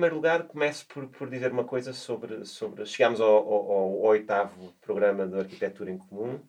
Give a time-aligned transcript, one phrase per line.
[0.00, 2.46] primeiro lugar, começo por, por dizer uma coisa sobre.
[2.46, 6.40] sobre chegámos ao, ao, ao oitavo programa de Arquitetura em Comum.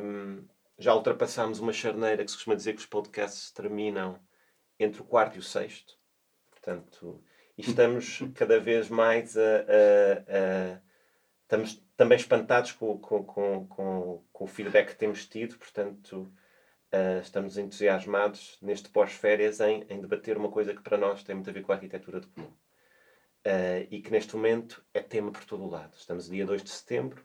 [0.00, 0.44] Um,
[0.76, 4.18] já ultrapassámos uma charneira que se costuma dizer que os podcasts terminam
[4.80, 5.96] entre o quarto e o sexto.
[6.50, 7.22] Portanto,
[7.56, 9.40] e estamos cada vez mais a.
[9.40, 10.80] a, a
[11.42, 16.32] estamos também espantados com, com, com, com, com o feedback que temos tido, portanto
[16.94, 21.50] Uh, estamos entusiasmados neste pós-férias em, em, debater uma coisa que para nós tem muito
[21.50, 22.46] a ver com a arquitetura de comum.
[23.44, 25.92] Uh, e que neste momento é tema por todo o lado.
[25.96, 27.20] Estamos dia 2 de setembro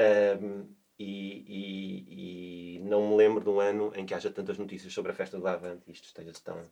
[0.00, 4.94] uh, e, e, e, não me lembro de um ano em que haja tantas notícias
[4.94, 6.62] sobre a festa do Avante e isto esteja tão,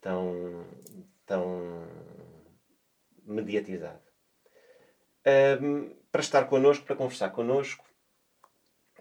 [0.00, 0.64] tão,
[1.26, 1.86] tão
[3.22, 4.00] mediatizado.
[6.10, 7.84] para estar connosco, para conversar connosco,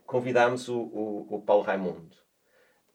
[0.05, 2.22] convidámos o, o, o Paulo Raimundo.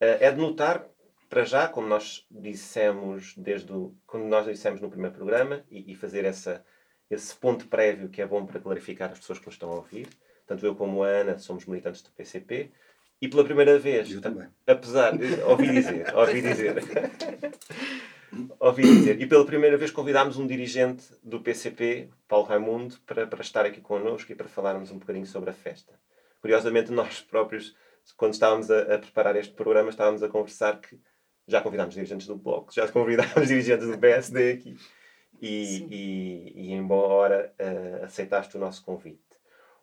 [0.00, 0.86] Eh, é de notar,
[1.28, 5.94] para já, como nós dissemos desde o, como nós dissemos no primeiro programa, e, e,
[5.94, 6.64] fazer essa,
[7.10, 10.08] esse ponto prévio que é bom para clarificar as pessoas que nos estão a ouvir.
[10.46, 12.70] Tanto eu como a Ana somos militantes do PCP.
[13.20, 14.48] E pela primeira vez, eu também.
[14.66, 15.12] apesar,
[15.46, 16.76] ouvi dizer, ouvi dizer,
[18.60, 23.40] ouvi dizer, e pela primeira vez convidámos um dirigente do PCP, Paulo Raimundo, para, para
[23.40, 25.92] estar aqui connosco e para falarmos um bocadinho sobre a festa.
[26.40, 27.74] Curiosamente, nós próprios
[28.16, 30.98] quando estávamos a, a, preparar este programa, estávamos a conversar que
[31.46, 34.76] já convidámos dirigentes do Bloco, já convidámos dirigentes do PSD aqui.
[35.40, 39.22] E, e, e embora uh, aceitaste o nosso convite.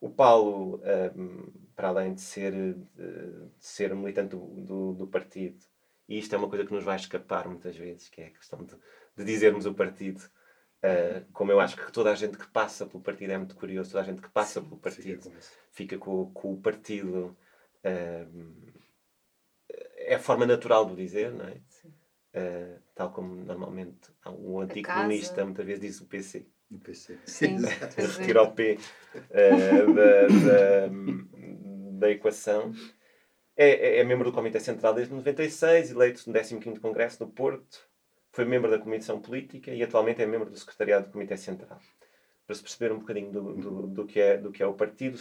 [0.01, 5.57] O Paulo, um, ehm, para além de ser, de, ser militante do, do, do, partido,
[6.09, 8.63] e isto é uma coisa que nos vai escapar muitas vezes, que é a questão
[8.63, 8.75] de,
[9.15, 10.21] de dizermos o partido.
[10.83, 13.91] Uh, como eu acho que toda a gente que passa pelo partido é muito curioso,
[13.91, 15.39] toda a gente que passa Sim, pelo partido fica,
[15.71, 17.35] fica com, com o partido
[20.05, 21.57] é a forma natural de dizer, não é?
[22.35, 26.45] Uh, tal como normalmente o antigo comunista muitas vezes diz o PC.
[26.69, 27.17] O PC.
[27.25, 27.57] Sim.
[27.95, 28.77] Retira o P
[29.15, 32.73] uh, da, da, da, equação.
[33.55, 37.87] É, é, é, membro do Comitê Central desde 96, eleito no 15º Congresso do Porto.
[38.31, 41.79] Foi membro da Comissão Política e atualmente é membro do Secretariado do Comitê Central.
[42.45, 45.17] Para se perceber um bocadinho do, do, do, que, é, do que é o partido,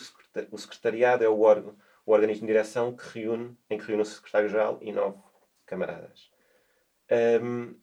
[0.50, 1.76] o Secretariado é o órgão
[2.06, 5.18] o organismo de direção que reúne, em que reúne o secretário-geral e nove
[5.66, 6.30] camaradas.
[7.42, 7.74] Um,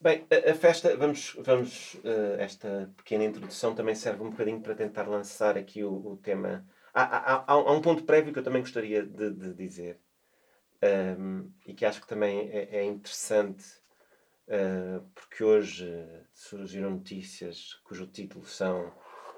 [0.00, 4.74] bem, a, a, festa, vamos, vamos uh, esta pequena introdução também serve um bocadinho para
[4.74, 6.66] tentar lançar aqui o, o tema.
[6.92, 10.00] Há, há, há, há, um ponto prévio que eu também gostaria de, de dizer
[11.18, 13.64] um, e que acho que também é, é interessante
[14.48, 18.92] uh, porque hoje surgiram notícias cujo título são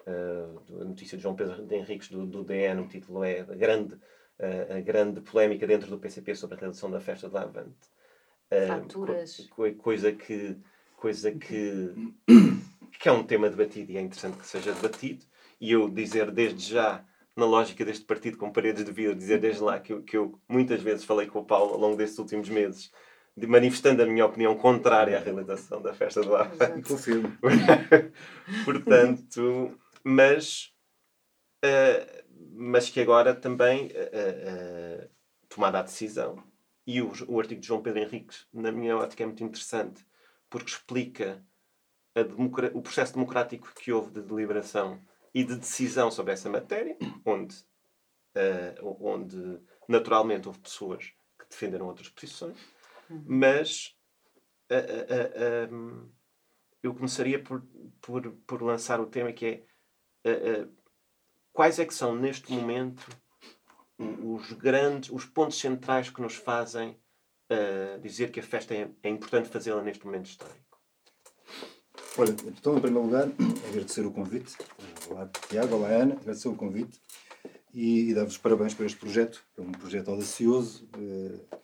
[0.07, 3.95] a notícia de João Pedro de Henriques do, do DN, o título é a grande,
[3.95, 7.89] uh, a grande polémica dentro do PCP sobre a realização da festa de Avante.
[8.51, 9.49] Uh, Faturas.
[9.51, 10.57] Co coisa que,
[10.97, 11.93] coisa que,
[13.01, 15.25] que é um tema debatido e é interessante que seja debatido.
[15.61, 19.63] E eu dizer desde já, na lógica deste partido com paredes de vida, dizer desde
[19.63, 22.49] lá que eu, que eu muitas vezes falei com o Paulo ao longo destes últimos
[22.49, 22.93] meses
[23.37, 26.89] de manifestando a minha opinião contrária à realização da festa do Avante.
[26.89, 27.37] Confirmo.
[28.65, 30.73] Portanto, mas,
[31.65, 35.11] uh, mas que agora também, uh, uh,
[35.49, 36.41] tomada a decisão,
[36.87, 40.07] e o, o artigo de João Pedro Henriques, na minha ótica, é muito interessante,
[40.49, 41.45] porque explica
[42.73, 45.05] o processo democrático que houve de deliberação
[45.35, 47.57] e de decisão sobre essa matéria, onde,
[49.01, 52.57] onde naturalmente houve pessoas que defenderam outras posições,
[53.11, 53.95] mas
[55.71, 56.11] um,
[56.83, 57.67] eu começaria por,
[58.01, 59.76] por, por lançar o tema que é uh,
[61.53, 63.07] quais é que são neste momento
[63.99, 66.99] os grandes, os pontos centrais que nos fazem
[67.51, 70.79] uh, dizer que a festa é, é importante fazê-la neste momento histórico?
[72.19, 73.29] Olha, então, em primeiro lugar,
[73.69, 74.57] agradecer o convite.
[75.09, 77.01] Olá, Tiago, olá, Ana, agradecer o convite
[77.73, 79.43] e, e dar-vos parabéns por este projeto.
[79.57, 80.89] É um projeto audacioso.
[80.97, 81.59] Uh, eh,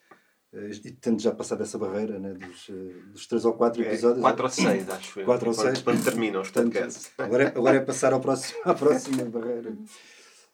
[0.52, 4.18] e tendo já passado essa barreira né, dos, eh, dos 3 ou 4 episódios.
[4.18, 5.24] É, 4 ou 6, acho eu.
[5.24, 5.82] 4 ou 6.
[5.82, 7.10] Quando terminam os podcasts.
[7.16, 9.74] Agora, é, agora é passar ao próximo, à próxima barreira.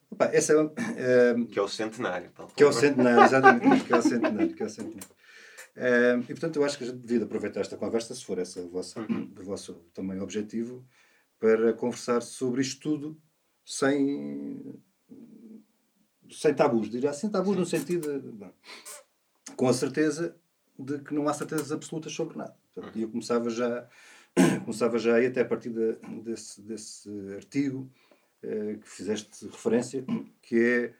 [0.08, 0.56] Opa, essa é,
[0.96, 2.30] é, que é o centenário.
[2.30, 3.84] Tal que é o centenário, exatamente.
[3.84, 4.54] que é o centenário.
[4.54, 5.18] Que é o centenário.
[5.74, 8.60] É, e portanto, eu acho que a gente devia aproveitar esta conversa, se for esse
[8.60, 9.32] o vosso, uhum.
[9.36, 10.86] o vosso também objetivo,
[11.40, 13.20] para conversar sobre isto tudo
[13.64, 14.80] sem,
[16.30, 16.88] sem tabus.
[16.88, 18.20] Diria sem tabus no sentido.
[18.20, 18.46] De,
[19.58, 20.36] com a certeza
[20.78, 22.54] de que não há certezas absolutas sobre nada.
[22.72, 23.88] Portanto, eu começava já,
[24.64, 27.90] começava já aí, até a partir de, desse, desse artigo
[28.40, 30.04] eh, que fizeste referência,
[30.40, 30.94] que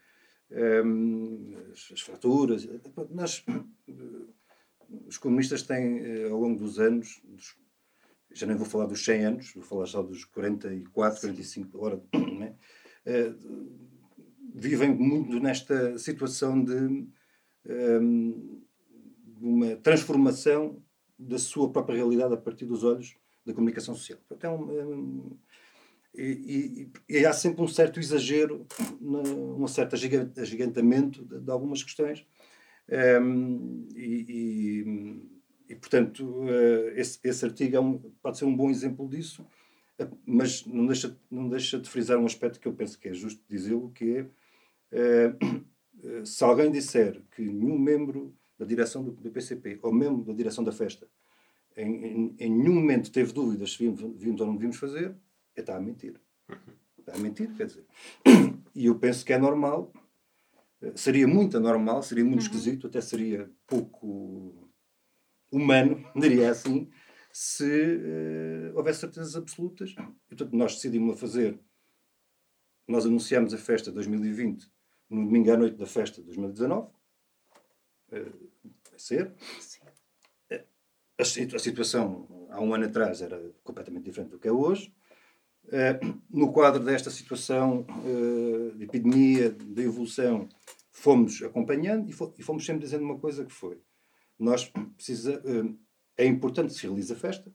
[0.51, 2.69] é um, as, as, fraturas.
[3.11, 3.45] Nós,
[5.07, 7.57] os comunistas têm, eh, ao longo dos anos, dos,
[8.33, 12.57] já nem vou falar dos 100 anos, vou falar só dos 44, 45 horas, né?
[13.07, 13.89] uh,
[14.53, 17.07] vivem muito nesta situação de
[17.69, 18.63] um,
[19.41, 20.83] uma transformação
[21.19, 24.19] da sua própria realidade a partir dos olhos da comunicação social.
[24.29, 25.37] Portanto, é um,
[26.17, 28.67] é e, e, há sempre um certo exagero,
[29.01, 32.27] um certo agigantamento de, de algumas questões.
[33.23, 35.21] Um, e,
[35.69, 39.47] e, portanto, uh, esse, esse artigo é um, pode ser um bom exemplo disso,
[40.25, 43.43] mas não deixa, não deixa de frisar um aspecto que eu penso que é justo
[43.49, 45.65] dizê-lo, que é uh,
[46.25, 50.65] se alguém disser que nenhum membro da direção do, do PCP ou membro da direção
[50.65, 51.09] da festa
[51.79, 55.15] em, em, em nenhum momento teve dúvidas se vimos, vimos ou não devíamos fazer,
[55.57, 56.21] está a mentir.
[56.99, 57.87] Está a mentir, quer dizer.
[58.75, 59.93] E eu penso que é normal,
[60.95, 62.47] seria muito anormal, seria muito uhum.
[62.47, 64.69] esquisito, até seria pouco
[65.51, 66.91] humano, diria assim,
[67.33, 69.91] se uh, houvesse certezas absolutas.
[69.91, 71.59] E, portanto, nós decidimos a fazer,
[72.87, 74.69] nós anunciámos a festa 2020
[75.11, 76.89] no domingo à noite da festa de 2019.
[78.11, 78.51] Uh,
[78.91, 79.35] vai ser.
[79.61, 79.81] Sim.
[80.51, 84.93] A, a situação há um ano atrás era completamente diferente do que é hoje.
[85.71, 86.01] Eh,
[86.31, 90.49] no quadro desta situação uh, de epidemia, de evolução,
[90.91, 93.81] fomos acompanhando e, fomos sempre dizendo uma coisa que foi
[94.39, 95.79] nós precisa, uh,
[96.17, 97.53] é importante que se realize a festa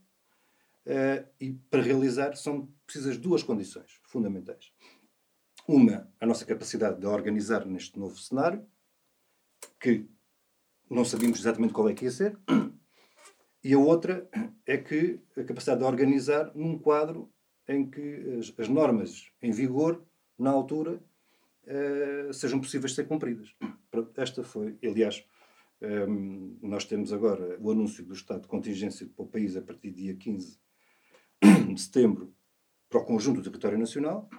[1.39, 4.72] e para realizar são precisas duas condições fundamentais.
[5.67, 8.65] Uma, a nossa capacidade de organizar neste novo cenário,
[9.79, 10.05] que
[10.89, 12.37] não sabíamos exatamente qual é que ia ser,
[13.63, 14.29] e a outra
[14.65, 17.31] é que a capacidade de organizar num quadro
[17.67, 20.05] em que as, as normas em vigor,
[20.37, 21.01] na altura,
[21.63, 23.55] uh, sejam possíveis de ser cumpridas.
[24.17, 25.25] Esta foi, aliás,
[25.81, 29.61] um, ehm, nós temos agora o anúncio do estado de contingência para o país a
[29.61, 30.59] partir do dia 15
[31.73, 32.33] de setembro
[32.89, 34.29] para o conjunto do território nacional,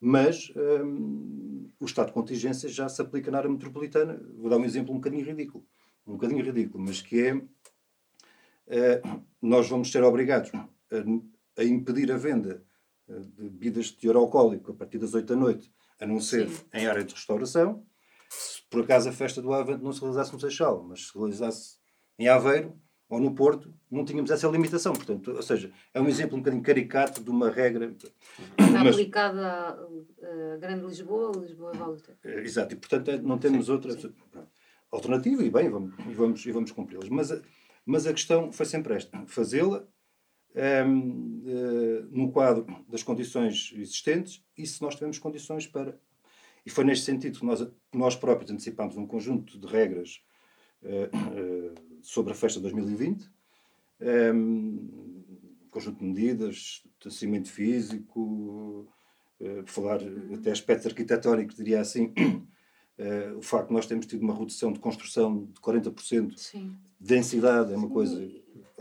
[0.00, 4.20] mas um, ehm, o estado de contingência já se aplica na área metropolitana.
[4.36, 5.64] Vou dar um exemplo um bocadinho ridículo,
[6.06, 10.64] um bocadinho ridículo, mas que é uh, nós vamos ser obrigados a
[11.58, 12.64] a impedir a venda
[13.08, 16.48] eh, de bebidas de teor alcoólico a partir das 8 da noite, a não ser
[16.48, 16.64] Sim.
[16.72, 17.84] em área de restauração.
[18.30, 21.78] Se por acaso a festa do Avante não se realizasse no Seixal, mas se realizasse
[22.18, 24.92] em Aveiro ou no Porto, não tínhamos essa limitação.
[24.92, 27.94] Portanto, ou seja, é um exemplo um bocadinho caricato de uma regra.
[28.58, 28.94] Está mas...
[28.94, 32.18] aplicada a, a Grande Lisboa, Lisboa Volta.
[32.22, 34.12] É, exato, e portanto é, não temos sim, outra sim.
[34.92, 37.08] alternativa e bem, vamos, e vamos, e vamos cumpri-las.
[37.08, 37.42] Mas,
[37.84, 39.86] mas a questão foi sempre esta: fazê-la
[40.54, 45.98] um, ehm, uh, eh, no quadro das condições existentes e se nós tivermos condições para.
[46.66, 50.20] E foi neste sentido que nós, nós próprios antecipámos um conjunto de regras
[50.82, 53.22] uh, sobre a festa de 2020,
[54.00, 54.88] um, ehm,
[55.70, 58.88] conjunto de medidas, de cimento físico,
[59.66, 60.00] falar
[60.34, 62.12] até aspectos arquitetónicos, diria assim.
[63.36, 66.76] o facto de nós termos tido uma redução de construção de 40%, Sim.
[66.98, 68.20] densidade é uma coisa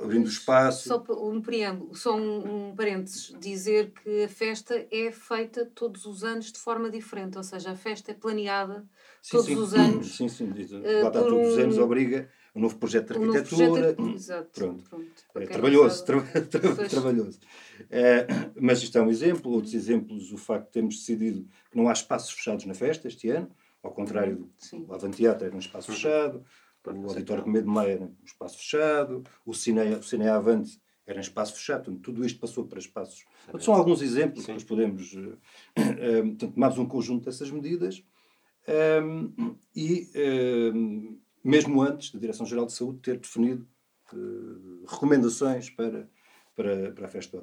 [0.01, 0.87] abrindo espaço.
[0.87, 6.23] Só um preâmbulo, só um, um parênteses, dizer que a festa é feita todos os
[6.23, 8.87] anos de forma diferente, ou seja, a festa é planeada
[9.21, 9.55] sim, todos sim.
[9.55, 10.15] os anos.
[10.15, 13.65] Sim, sim, diz, uh, lá está, todos os anos obriga um novo projeto de arquitetura.
[13.65, 14.89] Um projeto, exato, pronto.
[14.89, 17.39] pronto é, trabalhoso, tra tra trabalhoso.
[17.89, 18.27] É,
[18.59, 21.93] mas isto é um exemplo, outros exemplos, o facto de termos decidido que não há
[21.93, 23.49] espaços fechados na festa este ano,
[23.83, 26.43] ao contrário do Avanteatro era um espaço fechado,
[26.83, 31.21] o Auditório de Maia era um espaço fechado, o Cine, o Cine Avante era um
[31.21, 33.23] espaço fechado, portanto, tudo isto passou para espaços.
[33.43, 35.13] Portanto, são alguns exemplos que nós podemos.
[35.13, 35.37] Uh,
[35.77, 38.03] uh, portanto, tomámos um conjunto dessas medidas
[38.67, 40.09] um, e,
[40.73, 43.65] um, mesmo antes da Direção-Geral de Saúde ter definido
[44.11, 46.09] uh, recomendações para,
[46.53, 47.41] para, para a festa.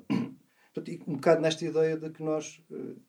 [0.74, 3.00] Portanto, um bocado nesta ideia de que nós uh,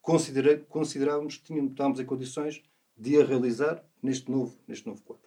[0.70, 2.64] considerávamos que tínhamos, estávamos em condições
[2.98, 5.26] de a realizar neste novo, neste novo quadro.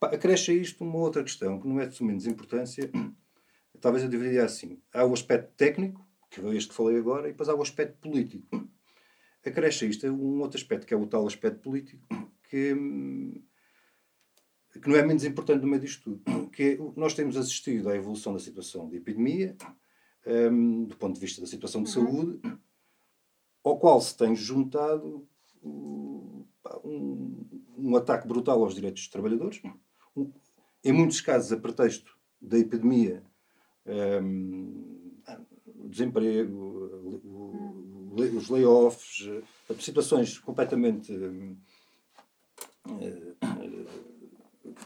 [0.00, 2.90] Acresce a isto uma outra questão, que não é de menos importância,
[3.82, 4.80] talvez eu dividiria assim.
[4.94, 7.98] Há o aspecto técnico, que é este que falei agora, e depois há o aspecto
[7.98, 8.46] político.
[9.44, 12.02] Acresce a isto um outro aspecto, que é o tal aspecto político,
[12.48, 12.74] que,
[14.80, 16.50] que não é menos importante no meio disto tudo.
[16.50, 19.56] Que é, nós temos assistido à evolução da situação de epidemia,
[20.26, 22.06] um, do ponto de vista da situação de uhum.
[22.06, 22.40] saúde,
[23.62, 25.26] ao qual se tem juntado
[25.62, 26.44] um,
[27.76, 29.60] um ataque brutal aos direitos dos trabalhadores,
[30.82, 33.22] em muitos casos, a pretexto da epidemia,
[34.22, 35.12] um,
[35.88, 37.20] desemprego,
[38.36, 39.28] os layoffs,
[39.78, 41.56] situações completamente um,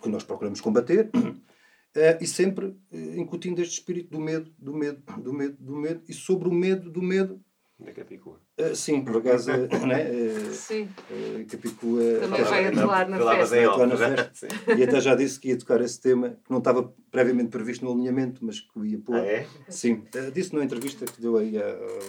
[0.00, 5.02] que nós procuramos combater, Uh, e sempre uh, incutindo este espírito do medo, do medo,
[5.18, 7.40] do medo, do medo, e sobre o medo do medo.
[7.78, 8.40] Da Capicua.
[8.58, 9.50] Uh, sim, por acaso,
[9.86, 10.04] né?
[10.52, 10.88] sim.
[11.48, 12.02] Capicua.
[12.20, 13.56] Também vai atuar na festa.
[13.56, 14.48] Em atuar na festa.
[14.78, 17.92] e até já disse que ia tocar esse tema, que não estava previamente previsto no
[17.92, 19.16] alinhamento, mas que ia pôr.
[19.16, 19.46] Ah, é?
[19.68, 20.04] Sim.
[20.32, 21.54] disse numa entrevista que deu aí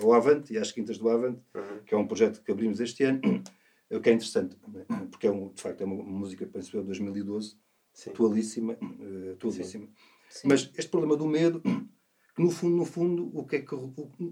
[0.01, 1.79] ao Avante e às Quintas do Avante, uhum.
[1.85, 3.21] que é um projeto que abrimos este ano,
[3.91, 4.85] o que é interessante, né?
[5.09, 7.64] porque é um, de facto é uma música, penso eu, 2012
[7.95, 8.09] Sim.
[8.11, 8.73] atualíssima.
[8.73, 9.87] Uh, atualíssima.
[10.29, 10.47] Sim.
[10.47, 11.61] Mas este problema do medo,
[12.37, 13.75] no fundo, no fundo, o que é que,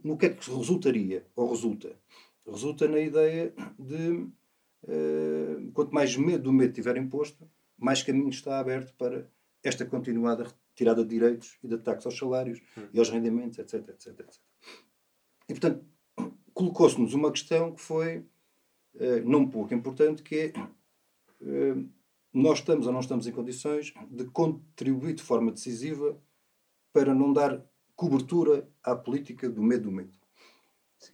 [0.04, 1.98] no que é que resultaria, ou resulta?
[2.46, 4.28] Resulta na ideia de
[4.84, 9.26] uh, quanto mais medo do medo tiver imposto, mais caminho está aberto para
[9.64, 12.88] esta continuada retirada de direitos e de ataques aos salários hum.
[12.94, 14.42] e aos rendimentos, etc, etc, etc.
[15.48, 15.86] E, portanto,
[16.54, 20.54] colocou-se-nos uma questão que foi uh, não pouco importante, que é
[21.42, 21.90] uh,
[22.34, 26.20] nós estamos ou não estamos em condições de contribuir de forma decisiva
[26.92, 27.64] para não dar
[27.96, 30.14] cobertura à política do medo do medo.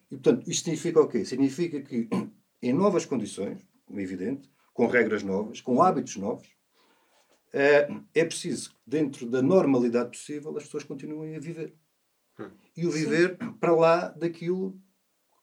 [0.10, 1.26] E, portanto, isto significa o quê?
[1.26, 2.08] Significa que,
[2.62, 6.48] em novas condições, como é evidente, com regras novas, com hábitos novos,
[7.52, 11.76] é, é preciso que, dentro da normalidade possível, as pessoas continuem a viver.
[12.40, 12.52] Hum.
[12.78, 13.54] E o viver Sim.
[13.54, 14.80] para lá daquilo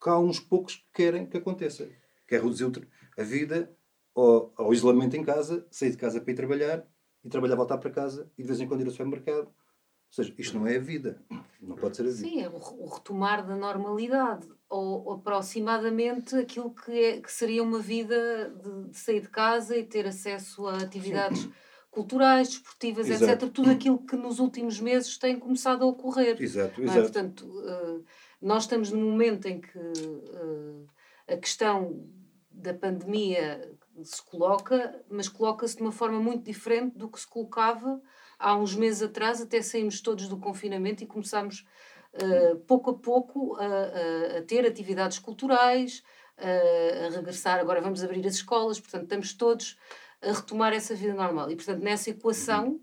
[0.03, 1.89] que há uns poucos que querem que aconteça.
[2.27, 3.76] Que é reduzir a vida
[4.17, 6.85] ao, ao isolamento em casa, sair de casa para ir trabalhar
[7.23, 9.47] e trabalhar, voltar para casa e de vez em quando ir ao supermercado.
[9.47, 11.21] Ou seja, isto não é a vida.
[11.61, 12.19] Não pode ser a vida.
[12.19, 14.49] Sim, é o retomar da normalidade.
[14.69, 19.85] Ou aproximadamente aquilo que, é, que seria uma vida de, de sair de casa e
[19.85, 21.53] ter acesso a atividades Sim.
[21.91, 23.45] culturais, desportivas, exato.
[23.45, 23.53] etc.
[23.53, 26.41] Tudo aquilo que nos últimos meses tem começado a ocorrer.
[26.41, 26.85] Exato, é?
[26.85, 27.01] exato.
[27.01, 28.05] Portanto, uh,
[28.41, 30.87] nós estamos num momento em que uh,
[31.29, 32.09] a questão
[32.51, 38.01] da pandemia se coloca, mas coloca-se de uma forma muito diferente do que se colocava
[38.39, 41.67] há uns meses atrás, até saímos todos do confinamento e começámos
[42.15, 46.03] uh, pouco a pouco a, a, a ter atividades culturais,
[46.39, 47.59] uh, a regressar.
[47.59, 49.79] Agora vamos abrir as escolas, portanto, estamos todos
[50.23, 51.51] a retomar essa vida normal.
[51.51, 52.81] E, portanto, nessa equação,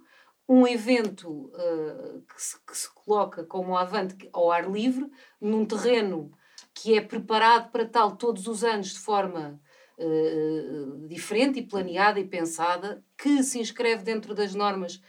[0.48, 6.32] um evento uh, que, se, que, se, coloca como avante ao ar livre, num terreno
[6.74, 9.62] que é preparado para tal todos os anos de forma
[9.98, 15.02] uh, diferente e planeada e pensada, que se inscreve dentro das normas,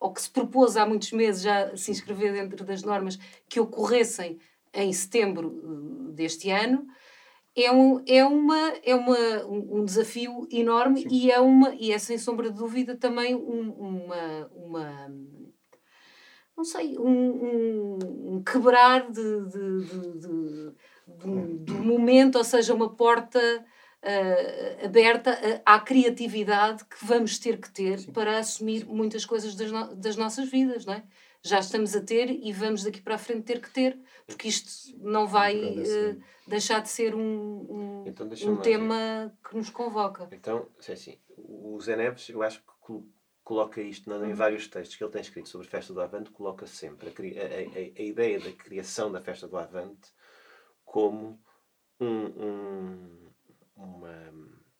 [0.00, 3.18] ou que se propôs há muitos meses já se inscrever dentro das normas
[3.48, 4.38] que ocorressem
[4.74, 6.86] em setembro deste ano,
[7.56, 12.16] é um, é uma, é uma, um, desafio enorme e é, uma, e é sem
[12.16, 15.08] sombra de dúvida também um, uma, uma
[16.56, 17.98] não sei, um, um,
[18.34, 20.74] um quebrar de, de, de,
[21.06, 23.40] de, de, momento, ou seja, uma porta
[24.04, 28.12] uh, aberta à criatividade que vamos ter que ter Sim.
[28.12, 31.04] para assumir muitas coisas das, no das nossas vidas, não é?
[31.42, 34.96] Já estamos a ter e vamos daqui para a frente ter que ter, porque isto
[34.98, 40.28] não vai uh, deixar de ser um, um, então, um tema que nos convoca.
[40.32, 42.64] Então, é assim, o Zé Neves, eu acho que
[43.44, 44.34] coloca isto em uhum.
[44.34, 47.46] vários textos que ele tem escrito sobre a festa do Avante, coloca sempre a, a,
[47.46, 50.10] a, a ideia da criação da festa do Avante
[50.84, 51.40] como
[52.00, 53.27] um, um
[53.78, 54.32] uma,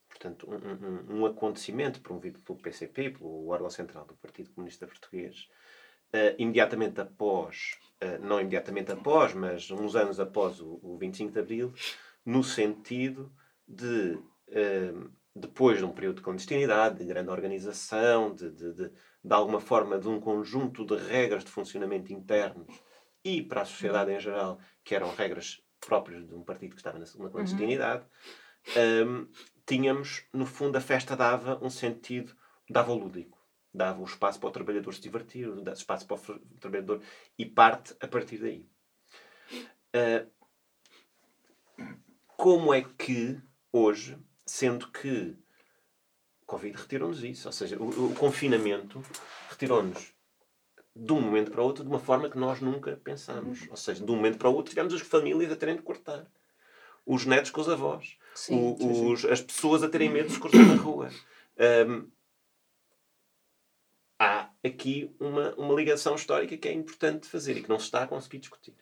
[0.09, 5.49] portanto, um, um, um, acontecimento promovido pelo PCP, pelo órgão central do Partido Comunista Português,
[6.12, 11.38] uh, imediatamente após, uh, não imediatamente após, mas uns anos após o, o 25 de
[11.38, 11.73] Abril,
[12.26, 13.33] no sentido
[13.67, 14.14] de,
[14.49, 19.61] uh, depois de um período de clandestinidade, de grande organização, de, de, de, de alguma
[19.61, 22.83] forma de um conjunto de regras de funcionamento internos
[23.25, 26.99] e para a sociedade em geral, que eram regras próprias de um partido que estava
[26.99, 29.28] na, na clandestinidade, uhum um,
[29.66, 32.34] tínhamos, no fundo, a festa dava um sentido,
[32.68, 33.38] dava o lúdico.
[33.72, 37.02] Dava um espaço para o trabalhador se divertir, dava espaço para o trabalhador
[37.38, 38.66] e parte a partir daí.
[39.94, 40.28] Uh,
[42.37, 43.40] como é que
[43.72, 45.37] hoje, sendo que
[46.42, 49.02] o Covid retirou-nos isso, ou seja, o, o confinamento
[49.50, 50.12] retirou-nos
[50.96, 53.68] de um momento para o outro de uma forma que nós nunca pensámos.
[53.70, 56.26] Ou seja, de um momento para o outro tivemos as famílias a terem de cortar
[57.06, 60.40] os netos com os avós, sim, o, os, as pessoas a terem medo de se
[60.40, 61.11] cruzar na rua.
[61.88, 62.09] Um,
[64.18, 68.02] há aqui uma, uma ligação histórica que é importante fazer e que não se está
[68.02, 68.75] a conseguir discutir.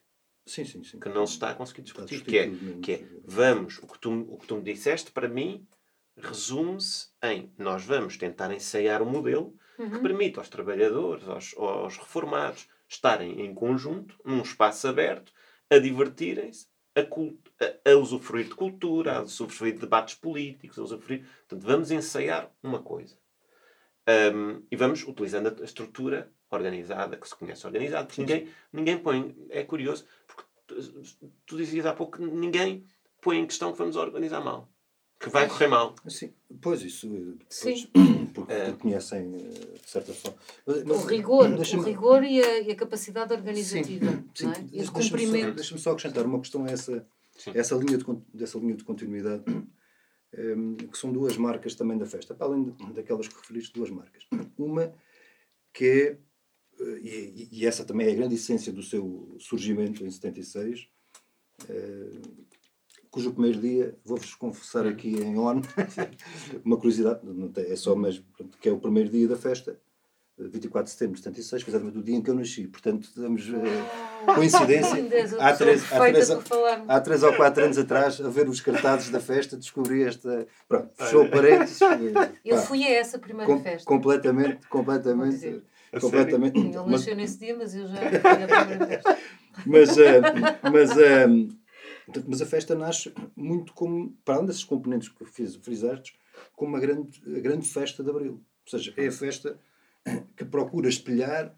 [0.44, 1.00] Sim, sim, sim.
[1.00, 2.22] Que não se está a conseguir discutir.
[2.22, 2.50] Que é,
[2.82, 5.66] que é, vamos, o que, tu, o que tu me disseste, para mim,
[6.16, 9.90] resume-se em nós vamos tentar ensaiar um modelo uhum.
[9.90, 15.32] que permita aos trabalhadores, aos, aos reformados, estarem em conjunto, num espaço aberto,
[15.68, 21.24] a divertirem-se a, a, a, usufruir de cultura, a usufruir de debates políticos, a usufruir.
[21.46, 23.16] Portanto, vamos ensaiar uma coisa.
[24.08, 28.08] Um, e vamos utilizando a, estrutura organizada, que se conhece organizada.
[28.16, 29.36] Ninguém, ninguém põe.
[29.50, 30.74] É curioso, porque tu,
[31.44, 32.86] tu dizias há pouco que ninguém
[33.20, 34.68] põe em questão que vamos organizar mal
[35.26, 35.94] que vai correr mal.
[36.08, 37.08] Sim, pois isso.
[37.48, 37.88] Sim.
[38.32, 38.72] Porque é.
[38.72, 40.38] conhecem, eh, de certa forma.
[40.66, 44.12] Mas, o rigor, o rigor e a, e a capacidade organizativa.
[44.34, 44.52] Sim, sim.
[44.52, 44.64] É?
[44.72, 45.54] E o cumprimento.
[45.54, 47.06] Deixa-me só acrescentar uma questão a essa,
[47.54, 49.42] essa linha de, dessa linha de continuidade,
[50.34, 54.26] ehm, que são duas marcas também da festa, para além daquelas que referiste, duas marcas.
[54.56, 54.94] Uma
[55.72, 56.18] que é,
[56.80, 60.88] eh, e, e, essa também é a grande essência do seu surgimento em 76,
[61.62, 62.45] uh,
[63.16, 65.62] cujo primeiro dia, vou-vos confessar aqui em ONU,
[66.62, 68.22] uma curiosidade, não tem, é só, mas
[68.60, 69.80] que é o primeiro dia da festa,
[70.38, 72.66] 24 de setembro de 76, que é exatamente o dia em que eu nasci.
[72.66, 73.48] Portanto, estamos.
[73.48, 74.98] Uh, coincidência.
[75.40, 76.30] há, três, há, três,
[76.88, 80.46] há três ou quatro anos atrás, a ver os cartazes da festa, descobri esta.
[80.68, 81.80] Pronto, fechou parênteses.
[82.44, 83.88] Eu fui a essa primeira com, festa.
[83.88, 85.62] Completamente, completamente.
[85.98, 89.18] completamente Ele nasceu nesse dia, mas eu já fui a primeira festa.
[89.64, 91.56] Mas, uh, mas uh,
[92.26, 96.18] mas a festa nasce muito como, para além desses componentes que fiz, frisaste,
[96.54, 98.34] como uma grande, a grande festa de Abril.
[98.34, 99.58] Ou seja, é a festa
[100.36, 101.56] que procura espelhar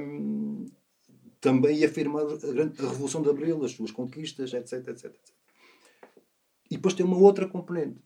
[0.00, 0.66] um,
[1.40, 5.14] também e afirmar a, grande, a Revolução de Abril, as suas conquistas, etc, etc, etc.
[6.70, 8.00] E depois tem uma outra componente,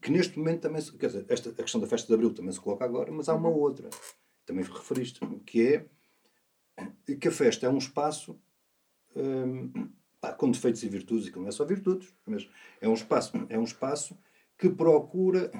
[0.00, 2.60] que neste momento também, quer dizer, esta, a questão da festa de Abril também se
[2.60, 3.58] coloca agora, mas há uma uhum.
[3.58, 3.90] outra,
[4.46, 5.86] também referiste, que é
[7.16, 8.38] que a festa é um espaço
[9.14, 12.48] um, pá, com defeitos e virtudes, e que não é só virtudes, mas
[12.80, 14.18] é um espaço, é um espaço
[14.56, 15.50] que procura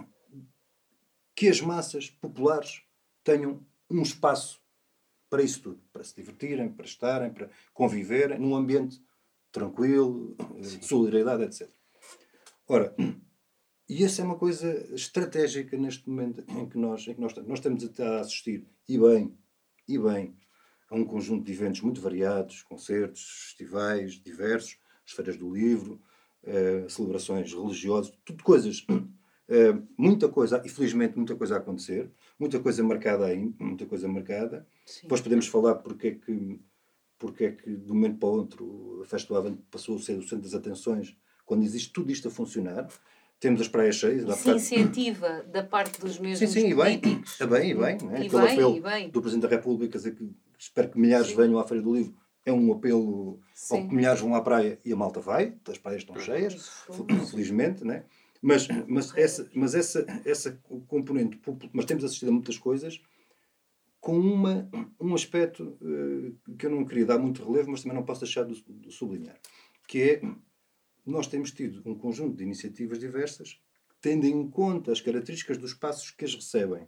[1.35, 2.83] que as massas populares
[3.23, 4.61] tenham um espaço
[5.31, 9.01] para isso tudo, para se divertirem, para estarem, para conviverem num ambiente
[9.53, 11.71] tranquilo, de solidariedade, etc.
[12.67, 12.95] Ora,
[13.89, 17.59] e essa é uma coisa estratégica neste momento em que nós, em que nós, nós
[17.59, 19.37] estamos a assistir, e bem,
[19.87, 20.37] e bem,
[20.91, 26.01] a um conjunto de eventos muito variados, concertos, festivais diversos, as feiras do livro,
[26.45, 28.87] eh, celebrações religiosas, tudo coisas,
[29.49, 34.09] eh, muita coisa, e felizmente muita coisa a acontecer, muita coisa marcada aí, muita coisa
[34.09, 34.67] marcada.
[34.87, 35.03] Sim.
[35.03, 36.61] Depois podemos falar porque é que
[37.19, 39.99] porque é que de um momento para o outro a Festa do Avante passou a
[39.99, 42.87] ser o centro das atenções quando existe tudo isto a funcionar.
[43.41, 44.29] Temos as praias cheias.
[44.29, 47.41] Isso incentiva da parte dos mesmos sim, sim, políticos.
[47.41, 48.15] E bem, e bem, e bem.
[48.15, 48.25] É?
[48.25, 49.11] E bem, e bem.
[49.11, 51.37] do Presidente da República dizer que espero que milhares Sim.
[51.37, 52.15] venham à Feira do Livro.
[52.45, 53.77] É um apelo Sim.
[53.77, 56.85] ao que milhares vão à praia e a malta vai, as praias estão cheias,
[57.31, 58.05] felizmente, né?
[58.41, 60.53] Mas, mas, essa, mas essa, essa
[60.87, 61.41] componente,
[61.73, 63.03] mas temos assistido a muitas coisas
[64.01, 68.05] com uma, um aspecto uh, que eu não queria dar muito relevo, mas também não
[68.05, 69.37] posso deixar de, de sublinhar,
[69.89, 70.23] que é
[71.05, 73.61] nós temos tido um conjunto de iniciativas diversas
[74.01, 76.87] tendo em conta as características dos espaços que as recebem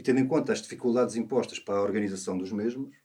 [0.00, 2.96] e tendo em conta as dificuldades impostas para a organização dos mesmos,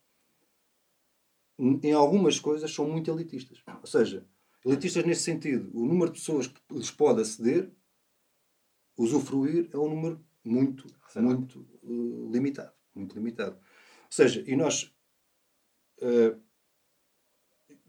[1.59, 3.61] em algumas coisas são muito elitistas.
[3.81, 4.25] Ou seja,
[4.65, 7.69] elitistas nesse sentido, o número de pessoas que lhes pode aceder,
[8.97, 12.71] usufruir, é um número muito, muito uh, limitado.
[12.93, 13.57] Muito limitado.
[13.57, 14.95] Ou seja, e nós,
[16.01, 16.41] uh,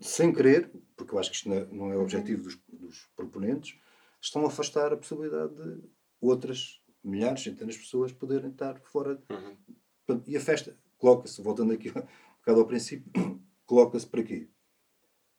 [0.00, 3.08] sem querer, porque eu acho que isto não é, não é o objetivo dos, dos
[3.14, 3.78] proponentes,
[4.20, 5.88] estão a afastar a possibilidade de
[6.20, 9.22] outras milhares, centenas de pessoas poderem estar fora.
[9.30, 10.22] Uhum.
[10.26, 12.02] E a festa coloca-se, voltando aqui um
[12.38, 13.10] bocado ao princípio,
[13.66, 14.48] coloca-se para quê?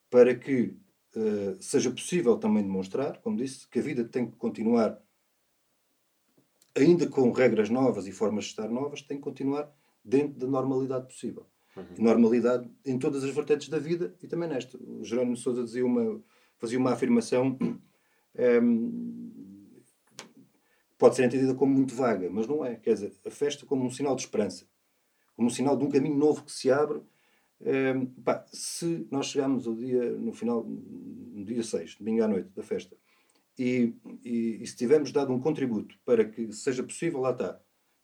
[0.09, 0.77] Para que
[1.15, 5.01] uh, seja possível também demonstrar, como disse, que a vida tem que continuar,
[6.75, 9.71] ainda com regras novas e formas de estar novas, tem que continuar
[10.03, 11.45] dentro da normalidade possível.
[11.75, 11.85] Uhum.
[11.99, 14.77] Normalidade em todas as vertentes da vida e também nesta.
[14.81, 16.21] O Jerónimo Souza dizia uma,
[16.57, 17.79] fazia uma afirmação um,
[18.35, 19.16] ehm,
[20.97, 22.75] pode ser entendida como muito vaga, mas não é.
[22.75, 24.65] Quer dizer, a festa como um sinal de esperança,
[25.35, 27.01] como um sinal de um caminho novo que se abre.
[27.59, 32.49] É, pá, se nós chegarmos ao dia, no final, no dia 6, domingo à noite
[32.49, 32.95] da festa,
[33.57, 37.59] e, e, e se tivermos dado um contributo para que seja possível, lá está,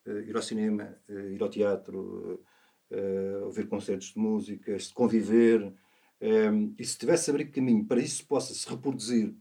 [0.08, 2.44] uh, ir ao cinema, uh, ir ao teatro,
[2.90, 5.74] uh, ouvir concertos de música, se conviver,
[6.78, 9.36] e se tivesse abrir caminho para isso possa se reproduzir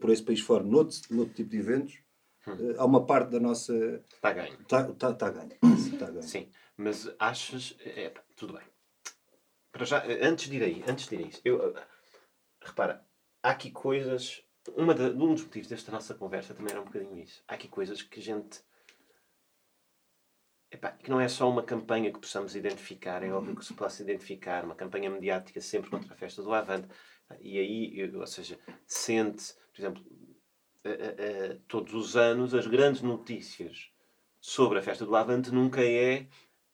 [0.00, 2.01] por esse país fora, noutro, noutro tipo de eventos,
[2.46, 2.74] Hum.
[2.76, 3.74] Há uma parte da nossa.
[4.14, 4.60] Está a ganho.
[4.60, 5.58] Está, está a ganho.
[5.62, 6.22] Está a ganho.
[6.22, 7.76] Sim, mas achas.
[7.80, 8.66] É, tudo bem.
[9.70, 11.74] Para já, antes de ir aí, antes de ir aí, eu,
[12.60, 13.04] repara,
[13.42, 14.44] há aqui coisas.
[14.76, 17.42] Uma de, um dos motivos desta nossa conversa também era um bocadinho isso.
[17.48, 18.60] Há aqui coisas que a gente
[20.72, 24.02] epá, que não é só uma campanha que possamos identificar, é óbvio que se possa
[24.02, 26.88] identificar, uma campanha mediática sempre contra a festa do Avante.
[27.40, 30.04] E aí, ou seja, sente, por exemplo,
[30.84, 33.90] uh, uh, todos os anos as grandes notícias
[34.40, 36.26] sobre a festa do Avante nunca é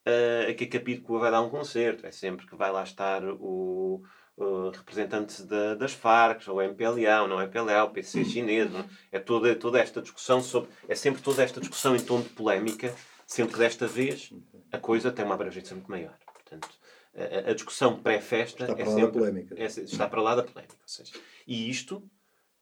[0.06, 4.02] uh, que a Capítulo vai dar um concerto, é sempre que vai lá estar o,
[4.36, 8.88] o representante da, das Farc, ou MPLA, ou não MPLA, o PC chinês, não?
[9.12, 12.94] é toda, toda esta discussão sobre, é sempre toda esta discussão em tom de polémica,
[13.26, 14.32] sendo que desta vez
[14.72, 16.16] a coisa tem uma abrangência muito maior.
[16.32, 16.68] Portanto,
[17.14, 19.54] a, a discussão pré-festa é sempre, polémica.
[19.58, 20.76] É, está para lá da polémica.
[20.86, 21.12] Seja,
[21.46, 22.02] e isto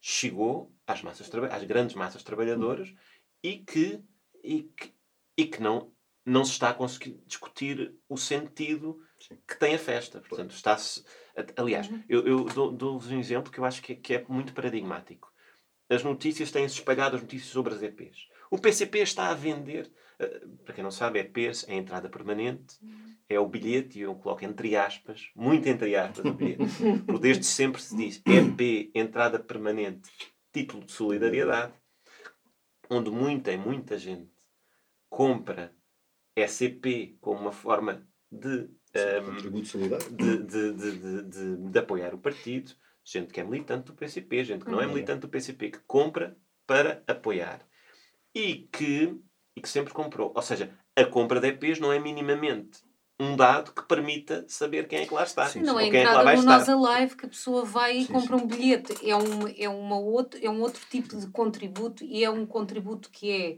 [0.01, 2.93] chegou às, massas, às grandes massas trabalhadoras
[3.43, 4.01] e que,
[4.43, 4.93] e que,
[5.37, 5.93] e que não,
[6.25, 9.37] não se está a conseguir discutir o sentido Sim.
[9.47, 10.21] que tem a festa.
[10.21, 11.03] Portanto, está-se.
[11.55, 12.03] Aliás, uhum.
[12.09, 15.31] eu, eu dou-vos um exemplo que eu acho que, que é muito paradigmático.
[15.89, 18.27] As notícias têm-se espalhado as notícias sobre as EPs.
[18.51, 23.16] O PCP está a vender, uh, para quem não sabe, EPs é entrada permanente, uhum.
[23.29, 26.63] É o bilhete, e eu coloco entre aspas, muito entre aspas o bilhete,
[27.05, 30.09] porque desde sempre se diz EP, entrada permanente,
[30.53, 31.73] título de solidariedade,
[32.89, 34.31] onde muita e muita gente
[35.09, 35.73] compra
[36.35, 39.35] SCP como uma forma de, um,
[40.15, 42.71] de, de, de, de, de, apoiar o partido,
[43.03, 44.93] gente que é militante do PCP, gente que não é uhum.
[44.93, 47.65] militante do PCP, que compra para apoiar.
[48.35, 49.19] E que,
[49.55, 50.31] e que sempre comprou.
[50.35, 52.81] Ou seja, a compra de EPs não é minimamente
[53.19, 55.47] um dado que permita saber quem é que lá está.
[55.47, 58.05] Sim, não é quem entrada é que no Nós Alive que a pessoa vai e
[58.05, 58.43] sim, compra sim.
[58.43, 59.09] um bilhete.
[59.09, 63.09] É um, é, uma outro, é um outro tipo de contributo e é um contributo
[63.09, 63.57] que é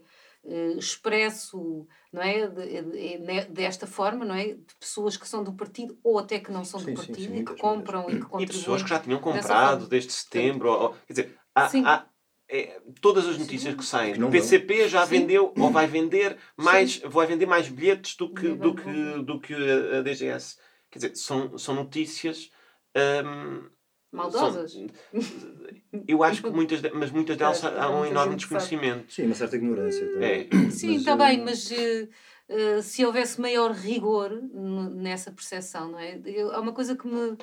[0.50, 2.48] uh, expresso não é?
[2.48, 4.54] De, de, desta forma, não é?
[4.54, 7.28] De pessoas que são do partido ou até que não são sim, do partido sim,
[7.28, 8.46] sim, e que compram e que contribuem.
[8.46, 10.70] E pessoas que já tinham comprado desde setembro.
[10.70, 12.06] Ou, quer dizer, há, há
[12.50, 14.22] é, todas as notícias que saem.
[14.24, 18.74] O PCP já vendeu ou vai vender mais, vai vender mais bilhetes do que, do
[18.74, 20.58] que, do que a DGS.
[20.90, 22.50] Quer dizer, são, são notícias.
[23.24, 23.70] Hum,
[24.12, 24.72] Maldosas?
[24.72, 24.88] São,
[26.08, 29.14] eu acho que muitas, mas muitas delas há um enorme desconhecimento.
[29.14, 30.04] Sim, uma certa ignorância.
[30.20, 30.72] É.
[30.72, 36.20] Sim, está bem, eh, mas uh, se houvesse maior rigor nessa percepção, não é?
[36.26, 37.38] Eu, há uma coisa que me,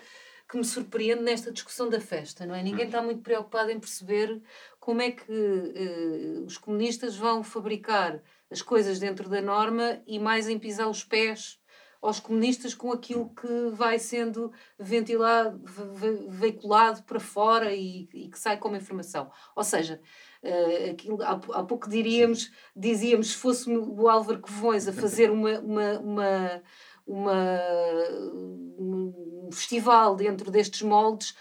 [0.49, 2.63] que me surpreende nesta discussão da festa, não é?
[2.65, 2.89] Ninguém hum.
[2.89, 4.43] está muito preocupado em perceber
[4.87, 10.49] como é que uh, os comunistas vão fabricar as coisas dentro da norma e mais
[10.49, 11.59] em pisar os pés
[12.01, 18.39] aos comunistas com aquilo que vai sendo ventilado, ve veiculado para fora e, e, que
[18.39, 19.29] sai como informação.
[19.57, 20.01] Ou seja,
[20.45, 25.59] uh, aquilo, há, há, pouco diríamos, dizíamos, se fosse o Álvaro Covões a fazer uma,
[25.59, 26.63] uma, uma,
[27.05, 27.61] uma
[29.47, 31.35] um festival dentro destes moldes,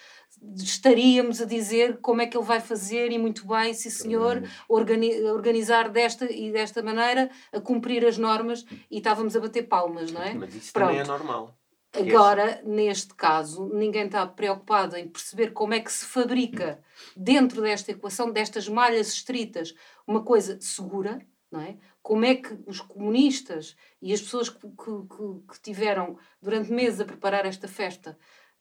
[0.56, 5.24] estaríamos a dizer como é que ele vai fazer e muito bem, sim senhor, organi
[5.26, 10.22] organizar desta e desta maneira, a cumprir as normas e estávamos a bater palmas, não
[10.22, 10.34] é?
[10.34, 10.90] Mas isso Pronto.
[10.90, 11.58] também é normal.
[11.94, 16.84] Agora, neste caso, ninguém está preocupado em perceber como é que se fabrica
[17.16, 19.74] dentro desta equação, destas malhas estritas,
[20.06, 21.78] uma coisa segura, não é?
[22.02, 27.06] Como é que os comunistas e as pessoas que, que, que tiveram durante meses a
[27.06, 28.18] preparar esta festa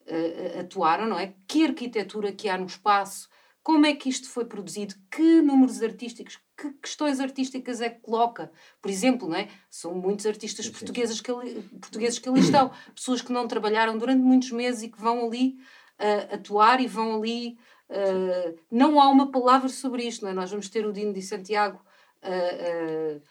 [0.07, 1.33] uh, atuaram, não é?
[1.47, 3.29] Que arquitetura que há no espaço,
[3.65, 8.51] como é que isto foi produzido, que números artísticos, que questões artísticas é que coloca.
[8.81, 9.49] Por exemplo, não é?
[9.69, 14.21] são muitos artistas portugueses que, ali, portugueses que ali estão, pessoas que não trabalharam durante
[14.21, 15.57] muitos meses e que vão ali
[15.99, 17.57] uh, atuar e vão ali.
[17.89, 20.33] Uh, não há uma palavra sobre isto, não é?
[20.33, 21.83] Nós vamos ter o Dino de Santiago
[22.23, 23.21] uh,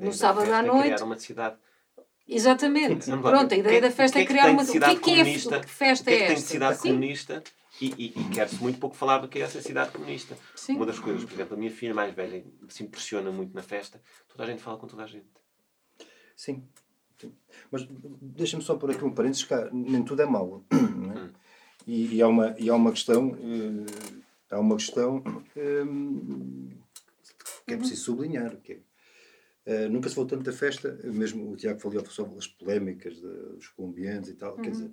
[0.00, 0.94] no sábado à noite.
[0.94, 1.56] criar uma cidade
[2.28, 3.10] Exatamente.
[3.10, 4.62] Pronto, a ideia que, da festa é, é criar uma.
[4.62, 5.24] O que é que, é,
[5.60, 6.34] que festa é, é esta?
[6.34, 6.88] tem cidade Sim.
[6.88, 7.42] comunista
[7.80, 10.36] e, e, e quer-se muito pouco falar do que é essa cidade comunista.
[10.54, 10.76] Sim.
[10.76, 14.00] Uma das coisas, por exemplo, a minha filha mais velha se impressiona muito na festa,
[14.28, 15.26] toda a gente fala com toda a gente.
[16.36, 16.64] Sim.
[17.18, 17.32] Sim.
[17.70, 17.86] Mas
[18.20, 20.64] deixa-me só por aqui um parênteses, cá, nem tudo é mau.
[20.70, 20.74] É?
[20.74, 21.30] Hum.
[21.86, 23.30] E, e, há uma, e há uma questão.
[23.30, 23.86] Uh,
[24.50, 26.70] há uma questão uh,
[27.66, 28.78] que é preciso sublinhar, que é
[29.66, 33.68] Uh, nunca se falou tanto da festa, mesmo o Tiago falou sobre as polémicas dos
[33.68, 34.62] colombianos e tal, uhum.
[34.62, 34.90] quer dizer,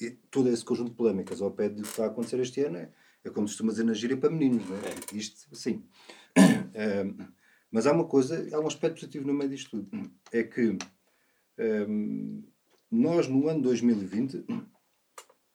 [0.00, 2.76] e todo esse conjunto de polémicas ao pé do que está a acontecer este ano
[2.76, 2.92] é,
[3.24, 4.80] é como se costuma dizer na gíria para meninos, não é?
[4.80, 5.16] é.
[5.16, 5.84] Isto, sim.
[6.76, 7.32] Uh,
[7.70, 10.76] mas há uma coisa, há um aspecto positivo no meio disto tudo, é que
[11.58, 12.44] um,
[12.90, 14.44] nós no ano 2020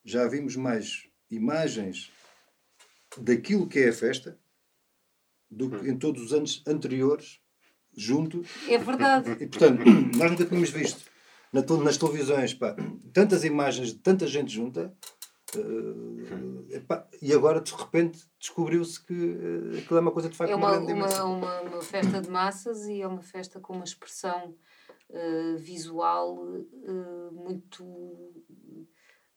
[0.03, 2.11] já vimos mais imagens
[3.17, 4.39] daquilo que é a festa
[5.49, 7.40] do que em todos os anos anteriores
[7.95, 8.43] junto.
[8.67, 9.31] É verdade.
[9.31, 9.83] E, portanto,
[10.17, 11.09] nós nunca tínhamos visto
[11.53, 12.75] nas televisões pá,
[13.13, 14.93] tantas imagens de tanta gente junta
[15.53, 20.51] Uh, epá, e agora de repente descobriu-se que uh, aquilo é uma coisa de facto
[20.51, 23.83] é uma, uma, uma, uma, uma festa de massas e é uma festa com uma
[23.83, 24.55] expressão
[25.09, 26.37] uh, visual
[27.33, 28.31] muito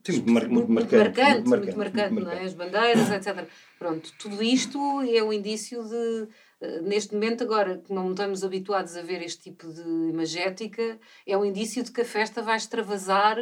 [0.06, 2.44] Sim, muito, muito, muito, marcante, marcante, muito marcante, muito marcante, não é?
[2.44, 3.48] As bandeiras, etc.
[3.78, 6.28] Pronto, tudo isto é um indício de, uh,
[6.82, 11.44] neste momento agora, que não estamos habituados a ver este tipo de imagética, é um
[11.44, 13.36] indício de que a festa vai extravasar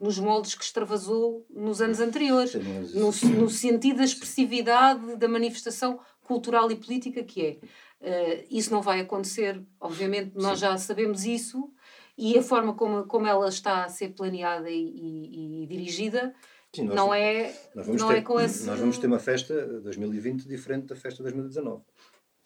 [0.00, 2.54] nos moldes que extravasou nos anos anteriores,
[2.94, 7.58] no, no sentido da expressividade da manifestação cultural e política que é.
[8.00, 10.66] Uh, isso não vai acontecer, obviamente, nós Sim.
[10.66, 11.70] já sabemos isso,
[12.16, 16.34] e a forma como, como ela está a ser planeada e, e, e dirigida
[16.74, 18.66] Sim, nós, não é, não ter, é com esse...
[18.66, 21.82] Nós vamos ter uma festa 2020 diferente da festa 2019.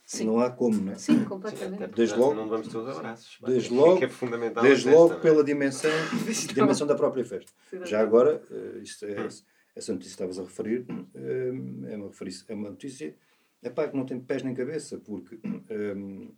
[0.09, 0.25] Sim.
[0.25, 0.95] Não há como, não é?
[0.95, 1.85] Sim, completamente.
[1.85, 3.37] Sim, desde logo, não vamos todos abraços.
[3.45, 5.91] Desde logo, é fundamental desde logo pela dimensão,
[6.55, 7.53] dimensão da própria festa.
[7.85, 9.29] Já agora, uh, isto é, hum.
[9.77, 12.11] essa notícia que estavas a referir, uh, é, uma,
[12.49, 13.15] é uma notícia
[13.63, 16.33] é pá, que não tem pés nem cabeça, porque um,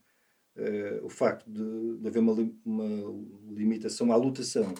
[0.56, 2.32] uh, o facto de, de haver uma,
[2.64, 4.74] uma, limitação à lotação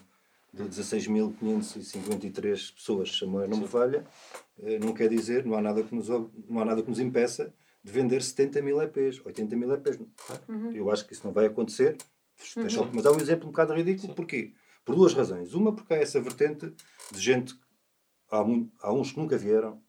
[0.53, 4.05] de 16.553 pessoas, se não me falha,
[4.59, 7.55] uh, não quer dizer, não há, nada que nos, não há nada que nos impeça
[7.82, 9.98] de vender 70 mil EPs, 80 mil EPs.
[10.48, 10.72] Uhum.
[10.72, 11.96] Eu acho que isso não vai acontecer,
[12.56, 12.90] uhum.
[12.92, 14.08] mas é um exemplo um bocado ridículo.
[14.08, 14.14] Sim.
[14.14, 14.54] Porquê?
[14.84, 15.54] Por duas razões.
[15.54, 16.74] Uma, porque há essa vertente
[17.12, 17.54] de gente,
[18.30, 18.44] há,
[18.80, 19.82] há uns que nunca vieram,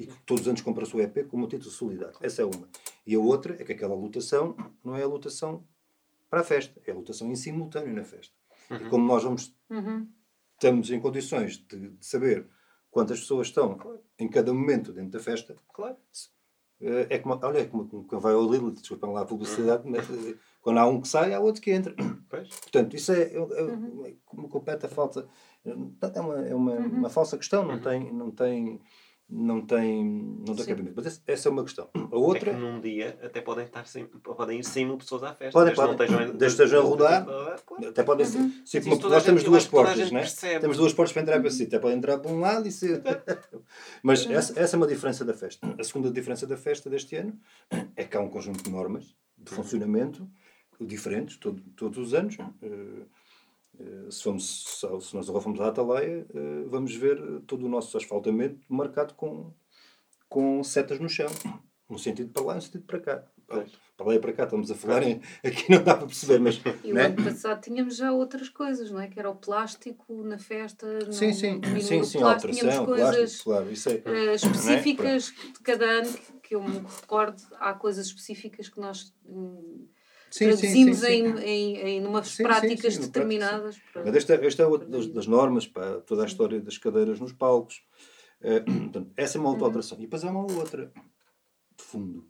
[0.00, 2.16] e que todos os anos compra a sua EP como título solidário.
[2.22, 2.66] Essa é uma.
[3.06, 5.62] E a outra é que aquela lotação não é a lotação
[6.30, 8.34] para a festa, é a lotação em simultâneo na festa.
[8.70, 8.76] Uhum.
[8.78, 10.08] E como nós vamos, uhum.
[10.54, 12.48] estamos em condições de, de, saber
[12.90, 14.00] quantas pessoas estão claro.
[14.18, 15.98] em cada momento dentro da festa, claro.
[16.80, 19.96] Eh, é como, olha, é como vai ao Lidl, desculpem lá a publicidade, uhum.
[19.96, 21.94] Eh, quando há um que sai, há outro que entra.
[22.28, 22.48] Pois.
[22.48, 25.26] Portanto, isso é, é, é uma completa falta.
[25.64, 26.98] É uma, é uma, uhum.
[26.98, 27.80] uma falsa questão, não uhum.
[27.80, 28.12] tem.
[28.12, 28.80] Não tem
[29.30, 30.04] não tem,
[30.46, 30.94] não tem cabimento.
[30.96, 31.88] Mas essa é uma questão.
[31.94, 32.50] A outra.
[32.50, 35.52] É que num dia até podem, estar sem, podem ir 100 mil pessoas à festa.
[35.52, 36.32] Podem, podem.
[36.32, 37.24] Desde estejam a rodar.
[37.24, 37.88] Claro.
[37.88, 38.38] Até podem ser.
[38.38, 38.52] Uhum.
[38.64, 40.24] ser como, nós temos duas portas, né?
[40.60, 41.64] Temos duas portas para entrar para si.
[41.64, 43.02] Até podem entrar para um lado e ser.
[44.02, 44.32] Mas uhum.
[44.32, 45.74] essa, essa é uma diferença da festa.
[45.78, 47.38] A segunda diferença da festa deste ano
[47.94, 50.28] é que há um conjunto de normas de funcionamento
[50.80, 52.36] diferentes todo, todos os anos.
[52.62, 53.06] Uh,
[54.10, 58.60] se, fomos, se nós agora fomos à Atalaia, eh, vamos ver todo o nosso asfaltamento
[58.68, 59.52] marcado com,
[60.28, 61.28] com setas no chão.
[61.88, 63.24] Um sentido para lá e um sentido para cá.
[63.96, 66.60] Para lá e para cá, estamos a falar em, aqui não dá para perceber, mas...
[66.84, 67.06] E o né?
[67.06, 69.08] ano passado tínhamos já outras coisas, não é?
[69.08, 71.12] Que era o plástico na festa.
[71.12, 73.94] Sim, sim, sim, sim, plástico, alteração, coisas plástico, claro, isso é...
[73.94, 75.52] Uh, específicas é?
[75.52, 79.12] de cada ano, que eu me recordo, há coisas específicas que nós...
[79.26, 79.88] Hum,
[80.30, 83.78] sim, traduzimos sim, sim, em, em, em umas práticas determinadas.
[83.92, 84.04] Para...
[84.04, 87.82] Mas esta, esta é das, das, normas para toda a história das cadeiras nos palcos.
[88.40, 89.68] Uh, portanto, essa é uma outra uhum.
[89.68, 89.98] alteração.
[89.98, 90.92] E depois há uma outra
[91.76, 92.28] de fundo,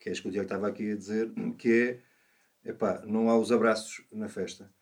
[0.00, 2.00] que é isso que o Diego estava aqui a dizer, que
[2.64, 4.72] é epá, não há os abraços na festa.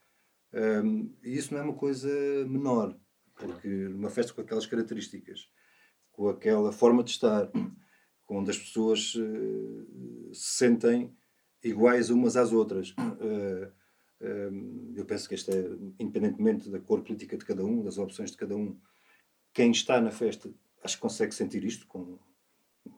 [0.53, 2.09] Um, e isso não é uma coisa
[2.47, 2.97] menor,
[3.35, 5.49] porque numa festa com aquelas características,
[6.13, 7.51] com aquela forma de estar,
[8.29, 11.17] onde as pessoas uh, se sentem
[11.63, 12.91] iguais umas às outras.
[12.91, 13.67] Uh,
[14.21, 15.65] uh, eu penso que isto é,
[15.99, 18.79] independentemente da cor política de cada um, das opções de cada um,
[19.53, 20.51] quem está na festa
[20.83, 22.19] acho que consegue sentir isto com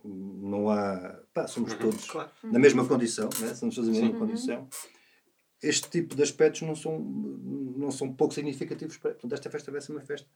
[0.05, 1.79] não há pá, somos uhum.
[1.79, 2.31] todos claro.
[2.44, 3.55] na mesma condição né?
[3.55, 4.18] somos todos na mesma Sim.
[4.18, 4.68] condição
[5.62, 9.81] este tipo de aspectos não são não são pouco significativos para portanto esta festa vai
[9.81, 10.29] ser uma festa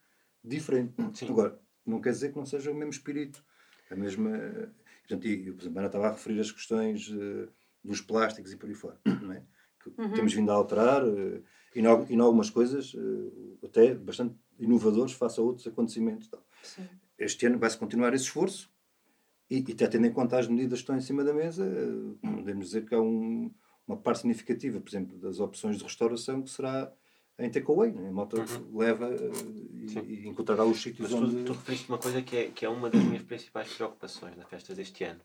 [0.42, 1.28] diferente Sim.
[1.28, 3.44] agora não quer dizer que não seja o mesmo espírito
[3.90, 4.30] a mesma
[5.06, 7.48] portanto, e, por exemplo, Ana estava a referir as questões uh,
[7.86, 9.42] dos plásticos e por aí fora, não é?
[9.82, 10.12] Que uhum.
[10.12, 11.42] temos vindo a alterar uh,
[11.74, 16.30] e, em, em algumas coisas uh, até bastante inovadores face a outros acontecimentos.
[17.18, 18.70] Este ano vai-se continuar esse esforço
[19.50, 22.18] e, e até tendo em conta as medidas que estão em cima da mesa, uh,
[22.20, 23.50] podemos dizer que há um,
[23.86, 26.92] uma parte significativa, por exemplo, das opções de restauração que será
[27.38, 27.92] em takeaway.
[27.92, 28.08] Né?
[28.08, 28.78] A moto uhum.
[28.78, 31.36] leva uh, e, e, encontrará os sítios Mas onde...
[31.36, 34.44] Tu, tu referiste uma coisa que é, que é uma das minhas principais preocupações na
[34.44, 35.20] festa deste ano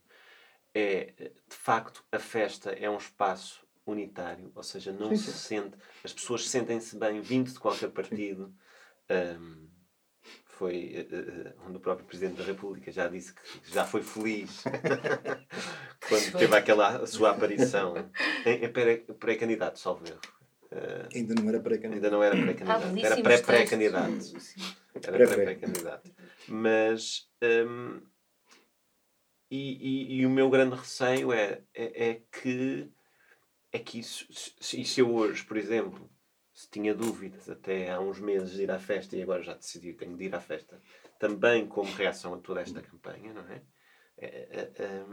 [0.74, 5.76] é, de facto, a festa é um espaço unitário, ou seja, não sim, se sente,
[6.04, 8.54] as pessoas sentem-se bem vindo de qualquer partido.
[9.10, 9.70] Um,
[10.46, 13.42] foi uh, onde o próprio Presidente da República já disse que
[13.74, 14.64] já foi feliz
[16.08, 17.96] quando teve aquela sua aparição
[18.46, 20.20] em, em pré-candidato, salvo erro.
[20.72, 21.96] Uh, ainda não era pré-candidato.
[21.96, 23.06] Ainda não era pré-candidato.
[23.06, 24.34] Era pré-pré-candidato.
[25.04, 26.12] Era pré-pré-candidato.
[26.48, 28.00] Mas um,
[29.52, 32.90] e, e, e, o meu grande receio é, é, é que
[33.74, 36.10] é que isso, se, se eu hoje, por exemplo,
[36.54, 39.94] se tinha dúvidas até há uns meses de ir à festa e agora já decidi
[39.94, 40.82] tenho de ir à festa,
[41.20, 43.62] também como reação a toda esta campanha, não é?
[44.18, 45.06] é, é, é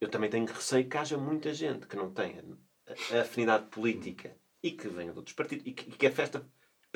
[0.00, 2.44] eu também tenho receio que haja muita gente que não tenha
[3.20, 6.48] afinidade política e que venha de outros partidos e que, e que a festa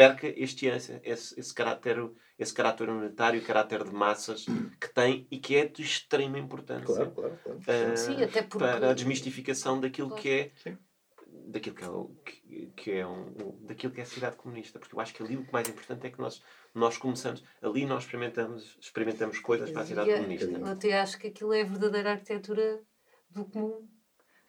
[0.02, 4.44] perca este esse, esse, esse caráter esse caráter unitário, caráter de massas
[4.80, 7.58] que tem e que é de extrema importância claro, claro, claro.
[7.92, 8.58] Uh, Sim, até porque...
[8.64, 10.22] para a desmistificação daquilo Claro.
[10.22, 10.78] que é Sim.
[11.46, 11.88] daquilo que é,
[12.24, 15.22] que, que é um, um- daquilo que é a cidade comunista porque eu acho que
[15.22, 16.42] ali o que mais importante é que nós
[16.74, 21.18] nós começamos ali nós experimentamos experimentamos coisas para a cidade E, comunista eu até acho
[21.18, 22.80] que aquilo é a verdadeira arquitetura
[23.30, 23.88] do comum.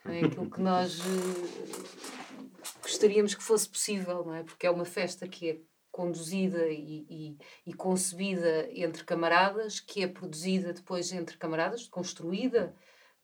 [0.05, 2.32] não É aquilo que nós eh,
[2.81, 4.43] gostaríamos que fosse possível, não é?
[4.43, 5.57] Porque é uma festa que é
[5.91, 12.73] conduzida e, e, e concebida entre camaradas, que é produzida depois entre camaradas, construída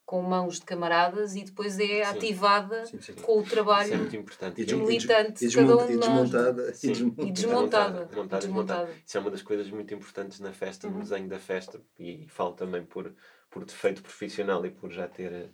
[0.05, 2.01] com mãos de camaradas e depois é Sim.
[2.01, 3.13] ativada Sim, sim.
[3.13, 5.93] com o é trabalho muito importante E, E des- militante e de cada um de
[5.93, 6.73] e nós, desmontada.
[6.81, 7.27] E desmontada.
[7.27, 8.05] E desmontada.
[8.05, 8.91] Desmontada, E desmontada.
[9.05, 10.93] Isso é uma das coisas muito importantes na festa, Uhum.
[10.95, 13.13] no desenho da festa, e falo também por,
[13.51, 15.51] por defeito profissional e por já ter,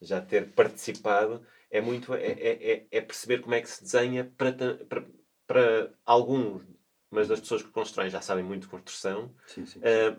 [0.00, 4.24] já ter participado, é muito é, é, é- é perceber como é que se desenha
[4.36, 4.52] para,
[4.86, 5.06] para,
[5.46, 6.62] para alguns,
[7.10, 9.80] mas das pessoas que constroem já sabem muito de construção, Sim, sim.
[9.82, 10.16] ah,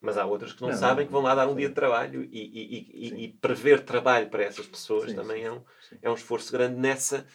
[0.00, 1.58] mas há outras que não, Não, sabem não, que vão lá dar um sim.
[1.58, 3.38] dia de trabalho e, e, e- e, Sim.
[3.40, 5.98] prever trabalho para essas pessoas Sim, também sim, é um, sim.
[6.02, 7.26] é um esforço grande nessa.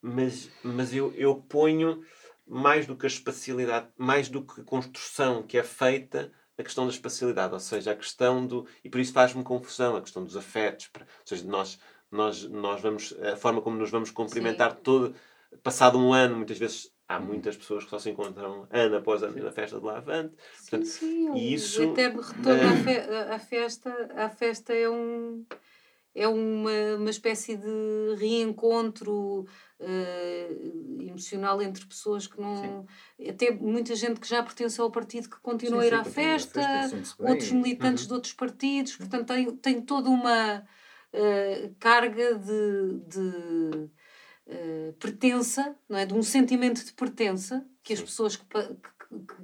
[0.00, 2.04] Mas, mas eu, eu ponho
[2.46, 6.84] mais do que a espacialidade, mais do que a construção que é feita, a questão
[6.86, 8.66] da espacialidade, ou seja, a questão do.
[8.84, 11.78] E por isso faz-me confusão, a questão dos afetos, ou seja, nós,
[12.14, 13.14] nós, nós vamos.
[13.20, 15.14] A forma como nos vamos cumprimentar todo.
[15.62, 19.42] Passado um ano, muitas vezes há muitas pessoas que só se encontram ano após ano
[19.42, 20.34] na festa de Lavante.
[20.34, 24.28] Sim, Portanto, sim, e isso, o eterno retorno à, eh, fe- à- à festa, à
[24.28, 25.44] festa é um
[26.16, 29.46] é uma, uma espécie de reencontro
[29.80, 30.56] eh,
[31.08, 32.86] emocional entre pessoas que não
[33.28, 36.10] até muita gente que já pertence ao partido que continua a ir Sim, à sim,
[36.10, 36.60] a festa,
[37.18, 37.30] bem.
[37.32, 38.08] outros militantes Uhum.
[38.08, 40.64] de outros partidos portanto tem, tem toda uma
[41.14, 43.90] eh, carga de, de
[44.46, 48.04] eh, pertença não é de um sentimento de pertença que as Sim.
[48.04, 48.44] pessoas que,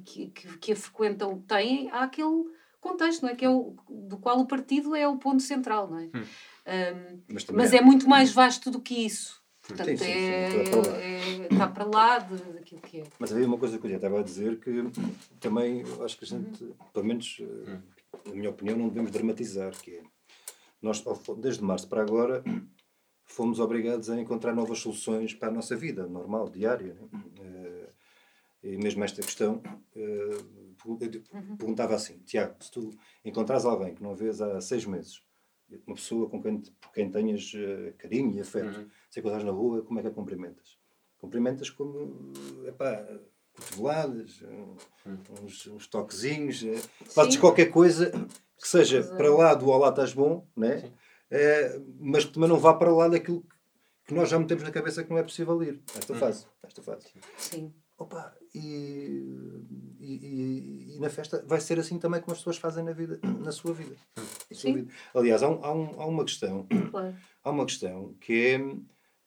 [0.05, 2.45] que, que, que, a frequentam têm àquele
[2.81, 3.35] contexto, não é?
[3.37, 6.05] Que é o, do qual o partido é o ponto central, não é?
[6.07, 6.25] Hum.
[6.67, 9.41] Um, Mas, mas é muito mais vasto do que isso.
[9.67, 10.97] Portanto, Sim, sim, sim, é, está para lá.
[10.99, 13.05] é- está para lá de- daquilo que é.
[13.19, 14.85] Mas havia uma coisa que eu já estava a dizer que
[15.39, 17.79] também acho que a gente, pelo menos eh,
[18.27, 20.03] na minha opinião, não devemos dramatizar, que é
[20.83, 21.03] nós
[21.39, 22.43] desde março para agora
[23.25, 26.95] fomos obrigados a encontrar novas soluções para a nossa vida normal, diária.
[26.95, 27.09] né?
[27.41, 27.91] Eh,
[28.63, 29.63] e mesmo esta questão,
[29.95, 30.37] eh,
[30.85, 32.91] eu perguntava assim, Tiago, se tu
[33.25, 35.23] encontrares alguém que não vês há seis meses,
[35.87, 38.89] uma pessoa com quem, por quem tenhas eh, carinho e afeto, Uhum.
[39.11, 40.77] se encontrares na rua, como é que a cumprimentas?
[41.19, 42.33] Cumprimentas como,
[42.67, 43.07] epá,
[43.53, 46.63] cotoveladas, um- uns, uns toquezinhos,
[47.07, 48.11] fazes qualquer coisa
[48.61, 49.17] que seja Exato.
[49.17, 50.93] para lá do olá estás bom, né?
[51.31, 53.45] Eh, mas que também não vá para lá daquilo
[54.07, 55.81] que- nós já metemos na cabeça que não é possível ir.
[55.97, 56.47] Esta fase.
[56.63, 57.07] Esta fase.
[57.39, 57.73] Sim.
[57.97, 58.61] Opa, e,
[60.01, 63.21] e, e- e na festa vai ser assim também como as pessoas fazem na vida,
[63.45, 63.95] na sua vida.
[64.17, 64.73] Na sua Sim.
[64.75, 64.93] vida.
[65.15, 67.15] Aliás, há, um- há um- há uma questão, Claro.
[67.45, 68.55] há uma questão que é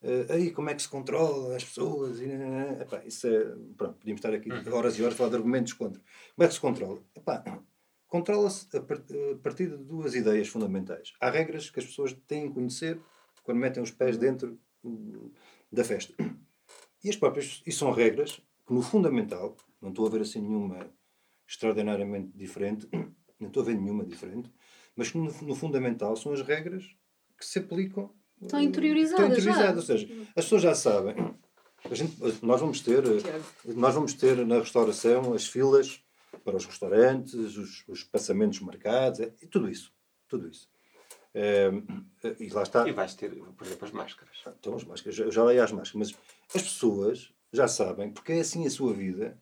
[0.06, 2.26] eh, aí como é que se controla as pessoas e.
[2.82, 3.46] Epá, isso é,
[3.78, 6.02] pronto, podíamos estar aqui horas e horas a falar de argumentos contra.
[6.36, 7.00] Como é que se controla?
[7.16, 7.42] Epá,
[8.14, 9.02] controla-se a par-
[9.32, 11.14] a partir de duas ideias fundamentais.
[11.20, 13.00] Há regras que as pessoas têm que conhecer
[13.42, 15.32] quando metem os pés dentro hum,
[15.72, 16.14] da festa.
[17.04, 20.92] E as próprias, e são regras que no fundamental, não estou a ver assim nenhuma
[21.48, 22.88] extraordinariamente diferente,
[23.40, 24.48] não estou a ver nenhuma diferente,
[24.96, 26.84] mas que no, no fundamental são as regras
[27.36, 28.14] que se aplicam.
[28.40, 29.94] Estão eh, interiorizadas Estão interiorizadas, já.
[29.94, 31.16] ou seja, as pessoas já sabem.
[31.90, 33.04] A gente, nós vamos ter,
[33.76, 36.00] nós vamos ter na restauração as filas
[36.40, 39.94] para os restaurantes, os, os passamentos marcados, é, e tudo isso.
[40.28, 40.70] Tudo isso.
[41.34, 41.72] Eh,
[42.40, 42.88] e lá está.
[42.88, 44.38] E vais ter, por exemplo, as máscaras.
[44.60, 46.20] Então, as máscaras, eu já leio as máscaras, mas
[46.56, 49.40] as pessoas já sabem, porque é assim a sua vida,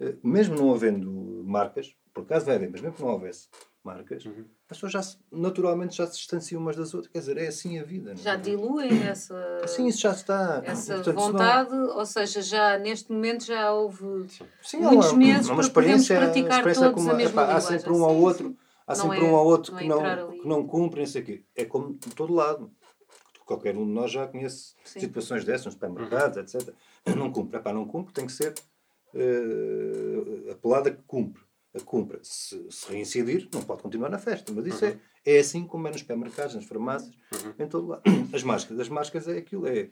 [0.00, 1.10] eh, mesmo não havendo
[1.44, 3.48] marcas, por acaso vai haver, mas mesmo que não houvesse
[3.88, 4.44] marcas, Uhum.
[4.70, 7.10] as pessoas já se- naturalmente já se distanciam umas das outras.
[7.12, 8.12] Quer dizer, é assim a vida.
[8.12, 8.22] não é?
[8.22, 10.60] Já diluem essa, Assim isso já está.
[10.64, 14.26] essa Portanto, se não- vontade, ou seja, já neste momento já houve
[14.62, 17.90] Sim, muitos há meses há para podermos praticar experiência todos a mesma epá, Há sempre
[17.92, 18.56] um ao Sim, outro, sim.
[18.86, 20.40] há Não sempre é- um ao outro não que, é não, ali.
[20.40, 21.42] que não cumpre, não sei o quê.
[21.56, 22.70] É como em todo lado.
[23.46, 25.00] Qualquer um de nós já conhece Sim.
[25.00, 26.74] situações dessas, nos supermercados, etc.
[27.16, 27.56] Não cumpre.
[27.56, 28.52] Epá, não cumpre, tem que ser
[29.14, 31.42] eh, apelado a que cumpre.
[31.78, 32.18] A cumpre.
[32.22, 34.52] Se, se reincidir, não pode continuar na festa.
[34.52, 37.14] Mas isso é, é assim como é nos supermercados, nas farmácias,
[37.58, 38.02] em todo lado.
[38.32, 38.80] As máscaras.
[38.80, 39.66] As máscaras é aquilo.
[39.66, 39.90] É,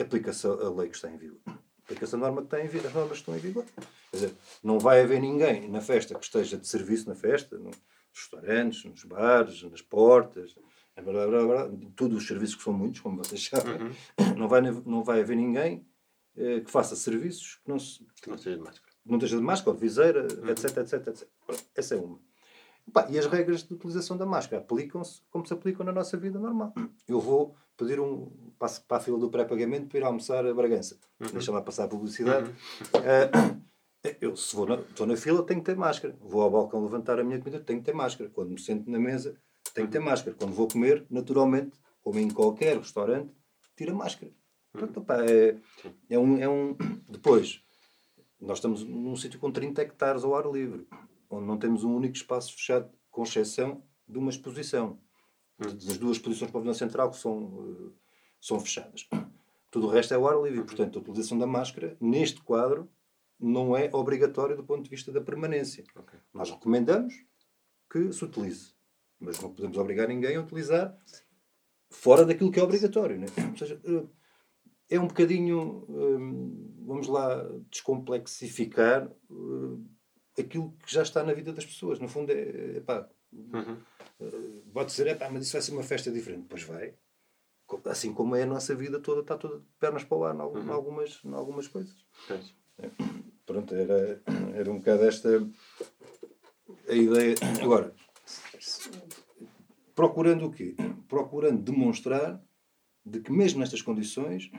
[0.00, 1.40] aplica-se a lei que está em vigor.
[1.84, 3.64] Aplica-se a norma que está em vigor, as normas que estão em vigor.
[4.10, 7.76] Quer dizer, não vai haver ninguém na festa que esteja de serviço na festa, nos
[8.14, 10.54] restaurantes, nos bares, nas portas,
[10.96, 14.34] blá, blá, blá, todos os serviços que são muitos, como vocês sabem, uhum.
[14.36, 15.86] não, vai, não vai haver ninguém
[16.36, 18.91] eh, que faça serviços que não, se, que não seja de máscara.
[19.04, 20.48] Não esteja de máscara viseira, uhum.
[20.50, 21.28] etc, etc, etc.
[21.44, 22.18] Pronto, essa é uma.
[23.10, 26.72] e as regras de utilização da máscara aplicam-se como se aplicam na nossa vida normal.
[27.08, 30.96] Eu vou pedir um passo para a fila do pré-pagamento para ir almoçar a Bragança.
[31.20, 31.32] Uhum.
[31.32, 32.48] Deixa lá passar a publicidade.
[32.48, 33.58] Uhum.
[33.58, 33.62] Uh,
[34.20, 36.16] eu, se vou na, estou na fila, tenho que ter máscara.
[36.20, 38.30] Vou ao balcão levantar a minha comida, tenho que ter máscara.
[38.30, 39.36] Quando me sento na mesa,
[39.74, 40.36] tenho que ter máscara.
[40.38, 43.32] Quando vou comer, naturalmente, como em qualquer restaurante,
[43.76, 44.32] tira máscara.
[44.72, 45.56] Portanto, opa, é,
[46.08, 46.76] é, um, é um.
[47.08, 47.62] Depois,
[48.42, 50.86] nós estamos num sítio com 30 hectares ao ar livre,
[51.30, 54.98] onde não temos um único espaço fechado, com exceção de uma exposição.
[55.58, 57.92] Das duas exposições para o Pavilhão Central que são, eh,
[58.40, 59.08] são fechadas.
[59.70, 60.60] Tudo o resto é ao ar livre.
[60.60, 62.90] E, portanto, a utilização da máscara, neste quadro,
[63.38, 65.84] não é obrigatório do ponto de vista da permanência.
[65.94, 66.18] Okay.
[66.34, 67.14] Nós recomendamos
[67.90, 68.74] que se utilize,
[69.20, 70.96] mas não podemos obrigar ninguém a utilizar
[71.90, 73.18] fora daquilo que é obrigatório.
[73.18, 73.26] Né?
[73.50, 74.04] Ou seja, eh,
[74.92, 81.64] é um bocadinho, hum, vamos lá, descomplexificar eh, aquilo que já está na vida das
[81.64, 81.98] pessoas.
[81.98, 83.78] No fundo, é, é pá, uhum.
[84.20, 86.44] Eh, pode dizer, é pá, mas isso vai ser uma festa diferente.
[86.46, 86.94] Pois vai.
[87.86, 90.40] Assim como é a nossa vida toda, está toda de pernas para o ar em
[90.40, 90.70] uhum.
[90.70, 92.04] algumas, em algumas coisas.
[92.78, 92.90] É
[93.46, 94.22] pronto, era,
[94.54, 95.30] era um bocado esta
[96.86, 97.34] a ideia.
[97.62, 97.94] Agora,
[99.94, 100.76] procurando o quê?
[101.08, 102.38] Procurando demonstrar
[103.06, 104.50] de que mesmo nestas condições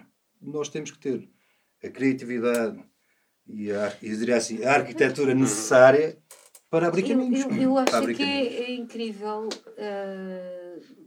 [0.44, 1.30] nós temos que ter
[1.84, 2.84] a criatividade
[3.48, 6.18] e a, eu diria assim, a arquitetura necessária
[6.70, 7.42] para abrir caminhos.
[7.42, 11.04] Eu, eu, eu acho que é, é, incrível uh,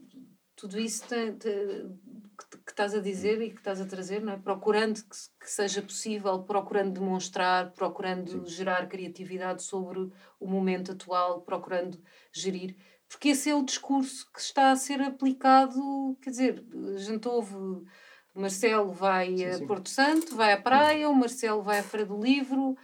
[0.54, 4.32] tudo isso tem, tem, que, que, estás a dizer e que estás a trazer, não
[4.32, 4.36] é?
[4.36, 8.46] procurando que, que seja possível, procurando demonstrar, procurando Sim.
[8.46, 11.98] gerar criatividade sobre o momento atual, procurando
[12.32, 12.76] gerir.
[13.08, 15.80] Porque esse é o discurso que está a ser aplicado,
[16.20, 16.64] quer dizer,
[16.94, 17.54] a gente ouve
[18.36, 19.66] o Marcelo vai sim, a sim.
[19.66, 22.76] Porto Santo, vai à praia, o Marcelo vai à Feira do Livro, uh,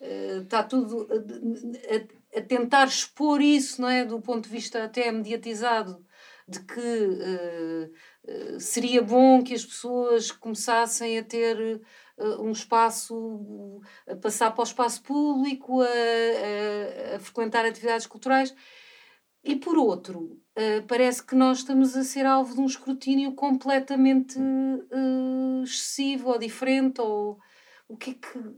[0.00, 4.04] uh, está tudo a, a, tentar expor isso, não é?
[4.04, 6.06] Do ponto de vista até mediatizado,
[6.46, 11.82] de que uh, seria bom que as pessoas começassem a ter
[12.16, 18.54] uh, um espaço, a passar para o espaço público, a, a, a frequentar atividades culturais.
[19.42, 24.38] E por outro, uh, parece que nós estamos a ser alvo de um escrutínio completamente
[25.62, 27.38] excessivo ou diferente, ou
[27.88, 28.54] o que é que.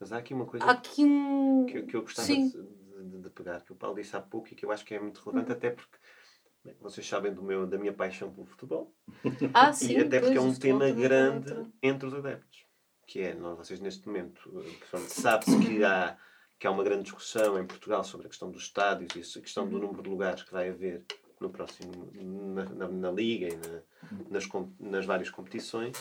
[0.00, 1.66] Mas há aqui uma coisa há aqui um...
[1.66, 4.54] que, que eu gostava de, de, de, pegar, que o Paulo disse há pouco e
[4.54, 5.96] que eu acho que é muito relevante, até porque
[6.80, 8.94] vocês sabem do meu, da minha paixão pelo futebol.
[9.54, 9.94] Ah, sim.
[9.94, 12.66] E até porque é um tema grande entre os adeptos.
[13.06, 16.16] Que é, nós, vocês neste momento, eh, sabe-se que há,
[16.62, 19.68] que há uma grande discussão em Portugal sobre a questão dos estádios e a questão
[19.68, 19.82] do uhum.
[19.82, 21.04] número de lugares que vai haver
[21.40, 24.48] no próximo, na, na, na Liga e na, nas,
[24.78, 25.96] nas várias competições.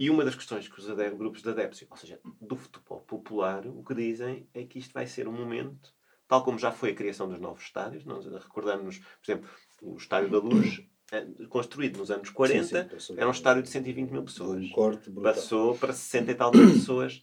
[0.00, 0.86] E uma das questões que os
[1.16, 5.06] grupos de adeptos, ou seja, do futebol popular, o que dizem é que isto vai
[5.06, 5.94] ser um momento
[6.26, 8.04] tal como já foi a criação dos novos estádios.
[8.04, 9.48] Nós recordamos, por exemplo,
[9.80, 10.82] o Estádio da Luz,
[11.12, 14.64] eh, construído nos anos 40, sim, sim, era um estádio de 120 mil pessoas.
[14.64, 17.22] Um corte Passou para 60 e tal mil pessoas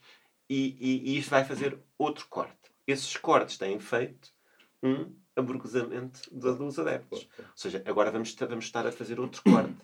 [0.50, 2.58] e, e, e isto vai fazer outro corte.
[2.88, 4.34] Esses cortes têm feito
[4.82, 7.30] um aburguesamento dos adeptos.
[7.38, 9.76] Ou seja, agora vamos, vamos estar a fazer outro corte.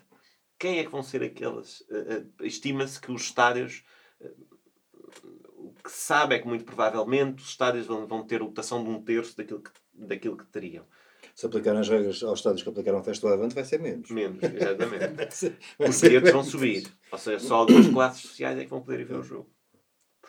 [0.58, 1.82] Quem é que vão ser aqueles?
[1.82, 3.84] Uh, uh, Estima-se que os estádios
[4.20, 4.56] uh,
[5.82, 9.02] que se sabe é que muito provavelmente os estádios vão, vão ter lotação de um
[9.02, 10.84] terço daquilo que, daquilo que teriam.
[11.34, 14.10] Se aplicarem as regras aos estádios que aplicaram a festa do Avante, vai ser menos.
[14.10, 15.34] Menos, exatamente.
[15.34, 16.90] ser, Porque outros vão subir.
[17.12, 19.50] Ou seja, só algumas classes sociais é que vão poder ir ver o jogo.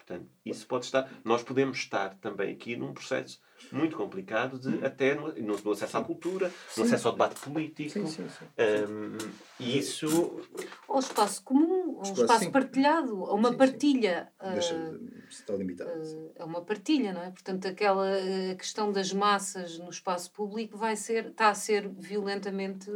[0.08, 1.12] Portanto, isso pode estar.
[1.24, 3.41] Nós podemos estar também aqui num processo
[3.72, 7.89] muito complicado de até no, no acesso à cultura, no acesso ao debate político.
[7.91, 8.45] Sim, sim, sim.
[8.89, 9.18] Um,
[9.60, 10.41] e isso.
[10.88, 14.31] Ao espaço comum, ao espaço, partilhado, a uma partilha.
[14.53, 15.89] Deixa uh, está limitado.
[15.91, 17.31] Uh, é uma partilha, não é?
[17.31, 22.89] Portanto, aquela uh, questão das massas no espaço público vai ser, está a ser violentamente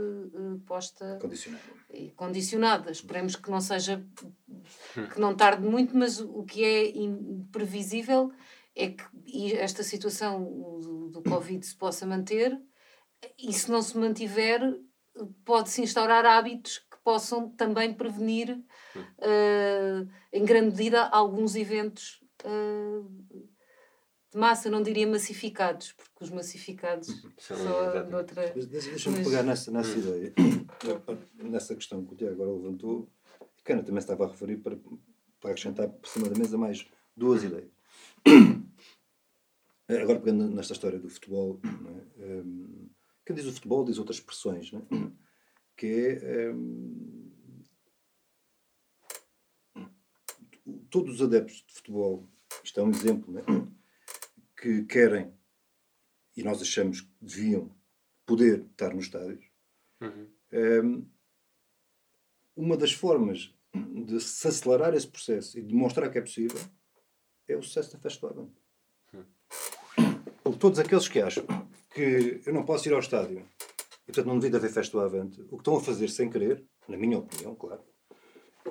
[0.65, 1.17] posta.
[1.21, 1.63] Condicionada.
[2.15, 2.91] Condicionada.
[2.91, 4.03] Esperemos que não seja.
[5.13, 8.31] que não tarde muito, mas o que é imprevisível
[8.75, 10.43] é que esta situação
[10.79, 12.57] do, do Covid se possa manter
[13.37, 14.61] e se não se mantiver,
[15.45, 18.59] pode-se instaurar hábitos que possam também prevenir,
[18.99, 23.09] uh, em grande medida, alguns eventos uh,
[24.31, 27.31] de massa, não diria massificados, porque os massificados uhum.
[27.37, 28.53] são outra.
[28.53, 29.27] Deixa-me mas...
[29.27, 29.99] pegar nessa, nessa hum.
[29.99, 30.33] ideia,
[31.43, 33.09] nessa questão que o Tiago agora levantou,
[33.63, 34.77] que Ana também estava a referir para,
[35.39, 37.69] para acrescentar por cima da mesa mais duas ideias.
[39.89, 41.59] Agora, pegando nesta história do futebol,
[42.17, 42.23] é?
[42.23, 42.89] um,
[43.25, 44.81] quem diz o futebol diz outras expressões, é?
[45.75, 46.51] que é.
[46.53, 47.30] Um,
[50.91, 52.27] todos os adeptos de futebol,
[52.63, 53.43] isto é um exemplo, é?
[54.61, 55.33] que querem,
[56.37, 57.73] e nós achamos que deviam
[58.25, 59.43] poder estar nos estádios,
[59.99, 60.29] uhum.
[60.53, 61.07] um,
[62.55, 66.59] uma das formas de se acelerar esse processo e demonstrar que é possível
[67.47, 68.61] é o sucesso da festa do Avante.
[69.13, 70.53] Hum.
[70.59, 71.45] Todos aqueles que acham
[71.93, 73.45] que eu não posso ir ao estádio
[74.03, 76.63] e, portanto, não devido haver festa do Avante, o que estão a fazer sem querer,
[76.87, 77.83] na minha opinião, claro,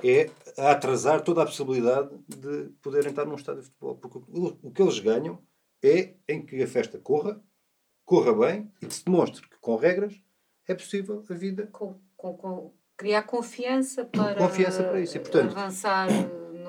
[0.02, 3.96] é atrasar toda a possibilidade de poderem estar num estádio de futebol.
[3.96, 4.18] Porque
[4.62, 5.38] o que eles ganham
[5.82, 7.42] é em que a festa corra,
[8.04, 10.14] corra bem e que se demonstre que com regras
[10.68, 11.68] é possível a vida.
[11.72, 15.16] Com, com, com criar confiança para, confiança para isso.
[15.16, 16.08] E, portanto, avançar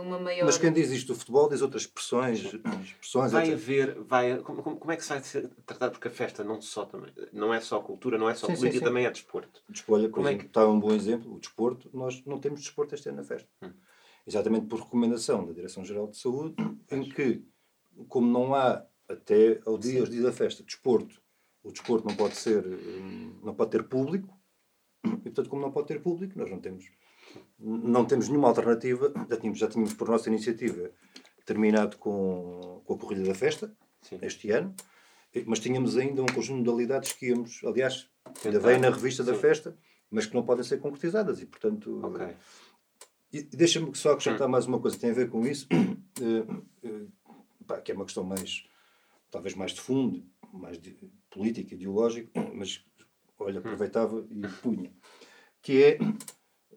[0.03, 0.45] numa maior.
[0.45, 2.43] Mas quem diz isto do futebol diz outras expressões.
[2.83, 3.99] expressões vai haver.
[4.01, 5.91] Vai, como, como é que se vai ser tratado?
[5.93, 8.71] Porque a festa não, só também, não é só cultura, não é só sim, política,
[8.71, 8.85] sim, sim.
[8.85, 9.61] também é desporto.
[9.69, 10.45] Desporto, como é que...
[10.45, 11.33] está um bom exemplo.
[11.35, 13.49] O desporto, nós não temos desporto este ano na festa.
[13.61, 13.71] Hum.
[14.25, 16.55] Exatamente por recomendação da Direção-Geral de Saúde,
[16.91, 17.43] em que,
[18.07, 21.21] como não há até ao dia, aos dias da festa, desporto,
[21.63, 24.33] o desporto não pode ser, hum, não pode ter público,
[25.03, 26.85] e, portanto, como não pode ter público, nós não temos,
[27.59, 29.13] não temos nenhuma alternativa.
[29.29, 30.91] Já tínhamos, já tínhamos por nossa iniciativa,
[31.45, 34.19] terminado com, com a corrida da festa, Sim.
[34.21, 34.73] este ano,
[35.45, 38.09] mas tínhamos ainda um conjunto de modalidades que íamos, aliás,
[38.45, 39.31] ainda vem na revista Sim.
[39.31, 39.77] da festa,
[40.09, 42.05] mas que não podem ser concretizadas e, portanto.
[42.05, 42.35] Okay.
[43.33, 47.07] E deixa-me só acrescentar mais uma coisa que tem a ver com isso, uh,
[47.65, 48.67] pá, que é uma questão mais,
[49.29, 50.97] talvez mais de fundo, mais de
[51.29, 52.83] política, ideológica, mas
[53.39, 53.59] olha, hum.
[53.59, 54.91] aproveitava e punha.
[55.61, 55.99] Que é,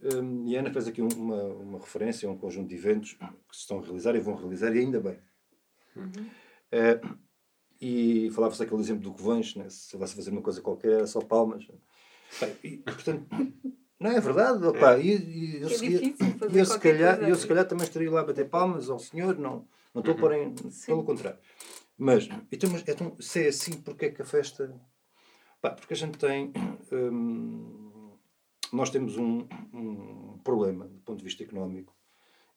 [0.04, 3.56] um, e a Ana fez aqui uma, uma referência a um conjunto de eventos que
[3.56, 5.18] se estão a realizar e vão realizar, e ainda bem.
[5.96, 6.26] Uhum.
[6.72, 7.18] Uh,
[7.80, 9.66] e falava-se aquele exemplo do Covões, né?
[9.68, 11.66] se vai fazer uma coisa qualquer, era só palmas.
[12.62, 13.26] E, portanto,
[13.98, 14.64] não é verdade?
[14.64, 16.16] Opa, e, e eu, é se,
[16.52, 19.66] eu, se calhar, eu se calhar também estaria lá a bater palmas ao senhor, não,
[19.94, 20.54] não estou pôr em.
[20.86, 21.38] Pelo contrário.
[21.96, 24.74] Mas, então, mas então, se é assim, porque é que a festa
[25.64, 26.52] Pá, porque a gente tem.
[26.92, 27.73] Hum,
[28.74, 31.96] nós temos um, um, problema do ponto de vista económico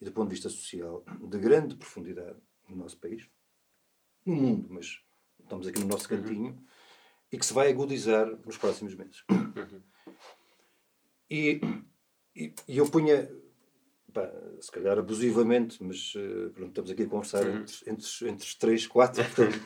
[0.01, 3.29] e do ponto de vista social de grande profundidade no nosso país,
[4.25, 4.99] no mundo, mas
[5.39, 6.21] estamos aqui no nosso uhum.
[6.21, 6.65] cantinho, uhum.
[7.31, 9.23] e que se vai agudizar nos próximos meses.
[9.29, 9.81] Uhum.
[11.29, 11.61] E,
[12.35, 13.29] e, e, eu punha,
[14.13, 17.57] pá, se calhar abusivamente, mas uh, pronto, estamos aqui a conversar uhum.
[17.57, 19.59] entre, entre, entre três, quatro, portanto.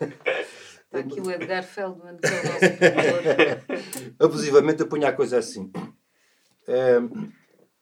[0.86, 4.16] Está aqui o Edgar Feldman, que é o nosso.
[4.24, 5.70] Abusivamente ponho a coisa assim.
[6.66, 6.96] É,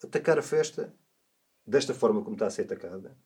[0.02, 0.94] atacar a festa,
[1.66, 3.16] desta forma como está a ser atacada,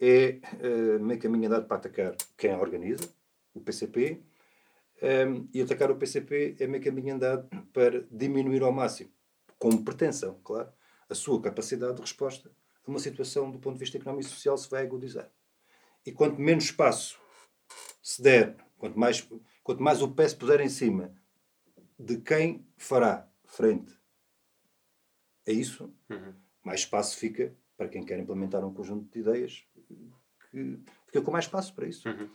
[0.00, 3.08] é, é meio caminho andado para atacar quem a organiza,
[3.54, 4.22] o PCP,
[5.00, 9.10] é, e atacar o PCP é meio caminho andado para diminuir ao máximo,
[9.58, 10.72] com pretensão, claro,
[11.08, 12.50] a sua capacidade de resposta
[12.86, 15.30] a uma situação do ponto de vista económico e social se vai agudizar.
[16.04, 17.18] E quanto menos espaço
[18.02, 19.28] se der Quanto mais,
[19.62, 21.14] quanto mais o pé se puser em cima
[21.96, 23.96] de quem fará frente
[25.46, 26.34] a isso, uhum.
[26.64, 29.64] mais espaço fica para quem quer implementar um conjunto de ideias
[30.50, 32.08] que fica com mais espaço para isso.
[32.08, 32.28] Uhum.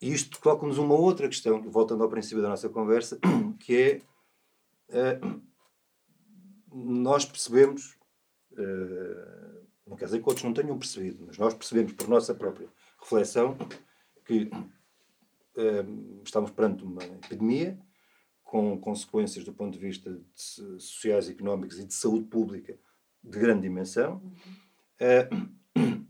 [0.00, 3.18] E isto coloca-nos uma outra questão, voltando ao princípio da nossa conversa,
[3.58, 4.00] que
[4.88, 5.42] é uh,
[6.72, 7.98] nós percebemos,
[8.52, 12.68] uh, não quer dizer que outros não tenham percebido, mas nós percebemos por nossa própria
[13.00, 13.58] reflexão
[14.24, 14.48] que
[16.24, 17.78] estamos perante uma epidemia
[18.50, 22.76] com consequências do ponto de vista de sociais, económicos e de saúde pública
[23.22, 24.14] de grande dimensão.
[24.14, 25.44] Uhum.
[25.78, 26.04] Uh,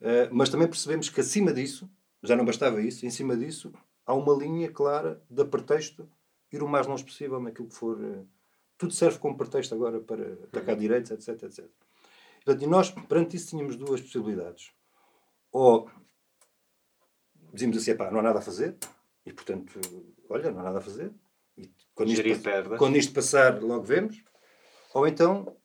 [0.00, 1.90] uh, mas também percebemos que acima disso,
[2.22, 3.72] já não bastava isso, em cima disso
[4.04, 6.08] há uma linha clara de pretexto
[6.52, 7.98] ir o mais longe possível naquilo que for.
[7.98, 8.26] Uh,
[8.76, 10.80] tudo serve como pretexto agora para atacar uhum.
[10.80, 11.66] direitos, etc, etc.
[12.44, 14.72] Portanto, e nós, perante isso, tínhamos duas possibilidades.
[15.50, 15.90] Ou
[17.52, 18.76] dizíamos assim, pá, não há nada a fazer,
[19.24, 19.80] e portanto,
[20.28, 21.12] olha, não há nada a fazer,
[21.56, 22.24] e quando, isto,
[22.78, 24.22] quando isto passar, logo vemos,
[24.94, 25.56] ou então,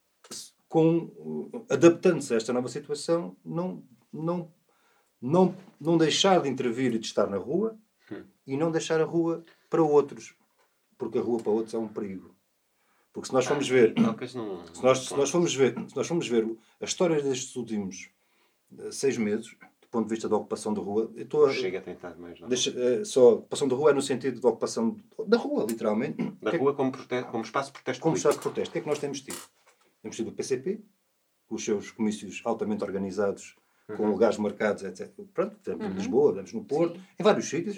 [0.68, 4.52] com, adaptando-se a esta nova situação, não, não,
[5.22, 7.78] não, não deixar de intervir e de estar na rua,
[8.12, 8.24] hum.
[8.46, 10.36] e não deixar a rua para outros,
[10.98, 12.36] porque a rua para outros é um perigo.
[13.14, 16.08] Porque se nós formos ah, ver, não, se, nós, se nós formos ver, se nós
[16.08, 16.50] formos ver
[16.82, 18.10] a história destes últimos
[18.80, 19.56] eh, seis meses,
[19.94, 21.12] ponto de vista da ocupação de rua.
[21.16, 22.50] Eu estou a, Chega a tentar mais, não?
[22.50, 26.18] Deixa, uh, só, ocupação de rua é no sentido de ocupação da rua, literalmente.
[26.42, 26.92] Da é rua como,
[27.32, 28.70] como espaço de protesto Como espaço de protesto.
[28.70, 29.38] O que é que nós temos tido?
[30.02, 30.84] Temos tido o PCP,
[31.48, 33.56] com os seus comícios altamente organizados,
[33.96, 35.12] com lugares marcados, etc.
[35.34, 37.06] Pronto, temos em Lisboa, temos no Porto, Sim.
[37.20, 37.76] em vários sítios.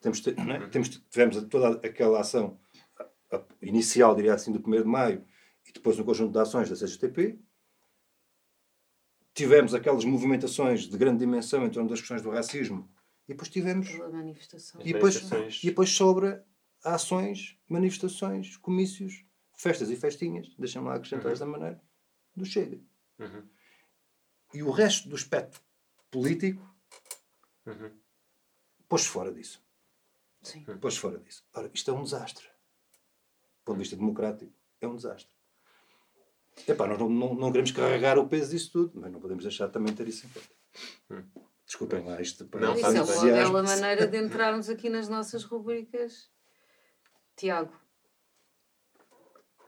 [0.00, 0.68] Temos, te- não é?
[0.68, 2.58] Temos, tivemos toda aquela ação
[3.62, 5.24] inicial, diria assim, do 1 de maio
[5.66, 7.38] e depois um conjunto de ações da CGTP.
[9.38, 12.90] Tivemos aquelas movimentações de grande dimensão em torno das questões do racismo
[13.28, 13.88] e depois tivemos.
[13.88, 15.60] E depois, manifestações.
[15.62, 16.44] e depois sobra
[16.82, 19.24] ações, manifestações, comícios,
[19.56, 21.80] festas e festinhas, deixa-me lá acrescentar desta maneira,
[22.34, 22.80] do Chega.
[23.20, 23.48] Uhum.
[24.54, 25.60] E o resto do espectro
[26.10, 26.66] político
[27.64, 27.92] Uhum.
[28.88, 29.62] pôs-se fora disso.
[30.42, 30.64] Sim.
[30.80, 31.44] Pôs-se fora disso.
[31.54, 32.44] Ora, isto é um desastre.
[32.46, 35.32] Do ponto de vista democrático, é um desastre.
[36.66, 39.66] Epá, nós não, não, não queremos carregar o peso disso tudo, mas não podemos deixar
[39.66, 41.26] de também ter isso em conta.
[41.66, 42.44] Desculpem lá isto.
[42.46, 46.30] para Não, Isso é uma bela maneira de entrarmos aqui nas nossas rubricas.
[47.36, 47.72] Tiago.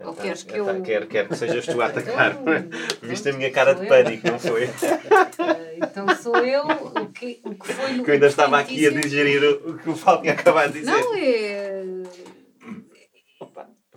[0.01, 2.33] Ou queres que tá, eu- Quero, quero que sejas tu a atacar.
[2.41, 2.55] Então,
[3.03, 4.65] Viste a minha cara de pânico, não foi?
[4.67, 8.87] Ah, Então sou eu o que, o que foi no Que eu ainda estava aqui
[8.87, 10.91] a digerir o, que o Paulo tinha acabado de dizer.
[10.91, 11.85] Não, é.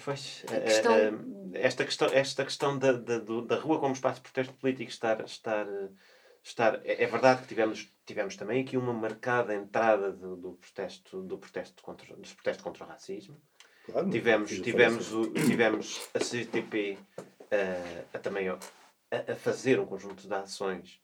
[0.03, 1.13] Pois, A eh, questão- eh,
[1.53, 5.67] esta questão, esta questão da, da, da rua como espaço de protesto político estar, estar,
[6.43, 11.21] estar é, é verdade que tivemos, tivemos também aqui uma marcada entrada do, do protesto,
[11.21, 13.41] do protesto contra, dos protestos contra o racismo.
[13.85, 16.97] Claro, Tivemos, tivemos, o, tivemos a CGTP
[17.51, 18.57] eh, a, também a,
[19.11, 21.01] a fazer um conjunto de ações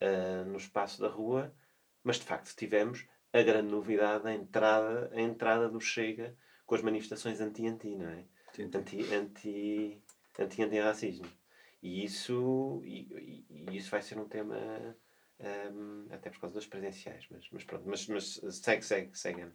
[0.00, 1.54] eh, no espaço da rua,
[2.02, 6.36] mas de facto tivemos a grande novidade, a entrada, a entrada do Chega
[6.66, 8.24] com as manifestações anti-anti, não é?
[8.62, 10.02] Anti, anti,
[10.38, 11.26] anti, anti-racismo.
[11.82, 14.56] E isso, e, e- isso vai ser um tema
[15.38, 19.52] ehm, até por causa das presenciais, mas, mas pronto, mas, mas segue, segue, segue.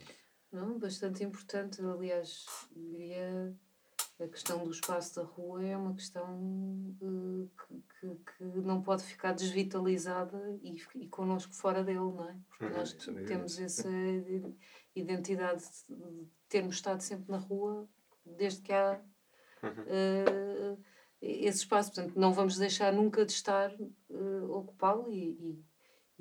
[0.51, 1.81] Não, bastante importante.
[1.81, 2.45] Aliás,
[2.75, 3.55] diria
[4.19, 9.03] a questão do espaço da rua é uma questão eh, que, que, que não pode
[9.03, 12.37] ficar desvitalizada e, e connosco fora dele, não é?
[12.49, 13.89] Porque Uhum, nós é temos essa
[14.95, 17.89] identidade de termos estado sempre na rua
[18.25, 18.99] desde que há
[19.63, 19.83] Uhum.
[19.85, 20.77] eh,
[21.21, 21.93] esse espaço.
[21.93, 23.71] Portanto, não vamos deixar nunca de estar
[24.49, 25.65] ocupá-lo e, e,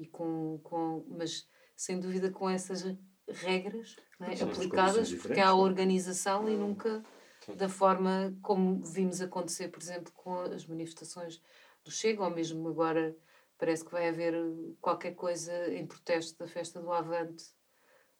[0.02, 2.84] e com, com, mas sem dúvida com essas
[3.26, 4.32] regras é?
[4.32, 5.52] As aplicadas, porque há é?
[5.52, 7.02] organização e nunca
[7.44, 7.56] Sim.
[7.56, 11.40] da forma como vimos acontecer, por exemplo, com as manifestações
[11.82, 13.16] do Chega, ou mesmo agora
[13.56, 14.34] parece que vai haver
[14.80, 17.44] qualquer coisa em protesto da festa do Avante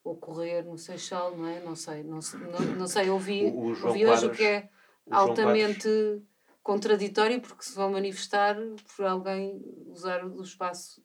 [0.03, 1.61] ocorrer no Seixal, não é?
[1.61, 4.69] Não sei, não, sei- não, não sei, ouvi, O- o ouvi hoje o que é
[5.07, 5.89] o altamente
[6.63, 8.57] contraditório porque se vão manifestar
[8.97, 11.03] por alguém usar do espaço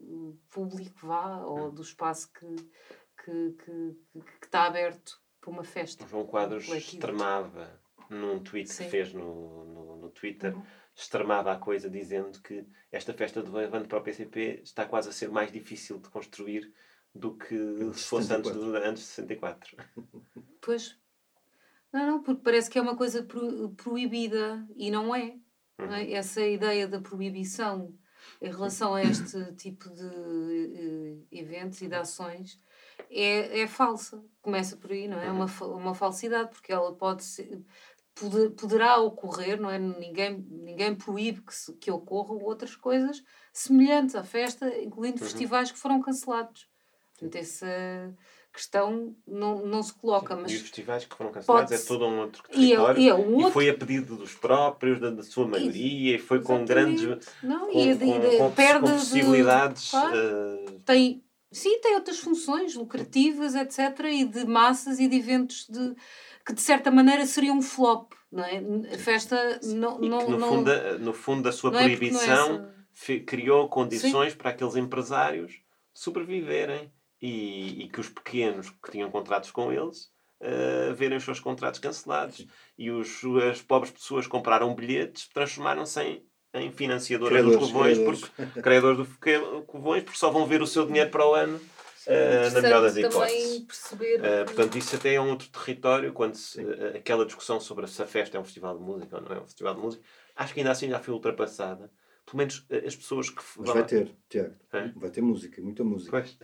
[0.49, 2.45] público vá ou do espaço que
[3.23, 3.95] que, que,
[4.39, 8.83] que está aberto para uma festa O João Quadros extremava num tweet Sim.
[8.83, 10.61] que fez no, no, no Twitter, Uhum.
[10.93, 15.11] extremava a coisa dizendo que esta festa do Avante para o PCP está quase a
[15.11, 16.71] ser mais difícil de construir
[17.15, 17.57] do que
[17.93, 18.59] se fosse antes, 64.
[18.59, 19.77] do, antes de 64.
[20.61, 20.97] Pois.
[21.93, 25.37] Não, não, porque parece que é uma coisa pro- proibida e não é.
[25.77, 26.11] não é?
[26.11, 27.93] Essa ideia da proibição
[28.41, 30.03] em relação a este tipo de
[31.31, 32.59] eh, eventos e de ações
[33.09, 34.21] é, é falsa.
[34.41, 35.27] Começa por aí, não é?
[35.27, 37.63] É uma, fa- uma falsidade, porque ela pode ser.
[38.15, 39.77] pode- poderá ocorrer, não é?
[39.77, 45.77] Ninguém, ninguém proíbe que, se- que ocorram outras coisas semelhantes à festa, incluindo festivais que
[45.77, 46.67] foram cancelados.
[47.17, 48.13] Portanto, essa
[48.51, 52.19] questão não, não se coloca, E os mas festivais que foram cancelados é todo um
[52.19, 53.01] outro e é, território.
[53.01, 56.19] e é um E outro foi a pedido dos próprios, da, da sua maioria, e
[56.19, 57.05] foi com Exatamente.
[57.05, 57.27] grandes.
[57.43, 59.91] não, Com, e de- com, de- com, perde com de- possibilidades.
[59.91, 60.15] claro.
[60.17, 65.95] eh, tem sim tem outras funções lucrativas etc e de massas e de eventos de
[66.45, 68.57] que de certa maneira seriam um flop não é
[68.93, 71.75] a festa não e não que no, não, fundo, a- no fundo a sua é
[71.75, 75.61] é proibição fe- criou condições para aqueles empresários
[75.93, 76.91] sobreviverem
[77.25, 80.09] e, e que os pequenos que tinham contratos com eles
[80.39, 82.45] eh, verem os seus contratos cancelados
[82.77, 83.21] e os,
[83.51, 86.23] as pobres pessoas compraram bilhetes transformaram-se em,
[86.53, 88.19] em financiadoras dos covões credores.
[88.21, 91.59] porque, credores do que- covões porque só vão ver o seu dinheiro para o ano
[92.07, 96.35] eh, na melhor das hipóteses perceber Uh, portanto, isso até é um outro território, quando
[96.35, 99.35] se, uh, aquela discussão sobre se a festa é um festival de música ou não
[99.35, 100.03] é um festival de música,
[100.35, 101.89] acho que ainda assim já foi ultrapassada.
[102.25, 103.41] Pelo menos uh, as pessoas que.
[103.57, 104.55] Mas vai ter, Tiago.
[104.73, 104.87] É?
[104.95, 106.11] Vai ter música, muita música.
[106.11, 106.37] Pois.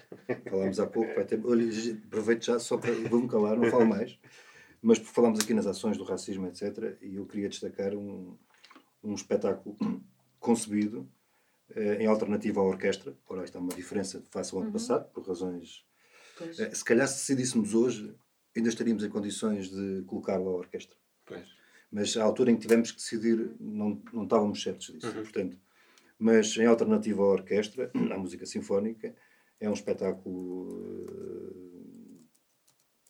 [0.50, 1.42] Falámos há pouco, vai ter.
[1.44, 1.66] Olha,
[2.06, 2.94] aproveito já só para.
[3.10, 4.20] Vou-me calar, não falo mais.
[4.82, 6.98] Mas falámos aqui nas ações do racismo, etc.
[7.02, 8.36] E eu queria destacar um,
[9.04, 9.76] um espetáculo
[10.40, 11.08] concebido
[11.76, 13.16] eh, em alternativa à orquestra.
[13.28, 15.86] Ora, esta é uma diferença face ao ano passado, por razões.
[16.38, 16.60] Pois.
[16.60, 18.14] Eh, se calhar, se decidíssemos hoje,
[18.56, 20.98] ainda estaríamos em condições de colocá-lo à orquestra.
[21.26, 21.48] Pois.
[21.92, 25.08] Mas à altura em que tivemos que decidir, não, não estávamos certos disso.
[25.08, 25.24] Uhum.
[25.24, 25.58] Portanto,
[26.22, 29.16] mas em alternativa à orquestra, à música sinfónica,
[29.60, 31.72] é um espetáculo eh,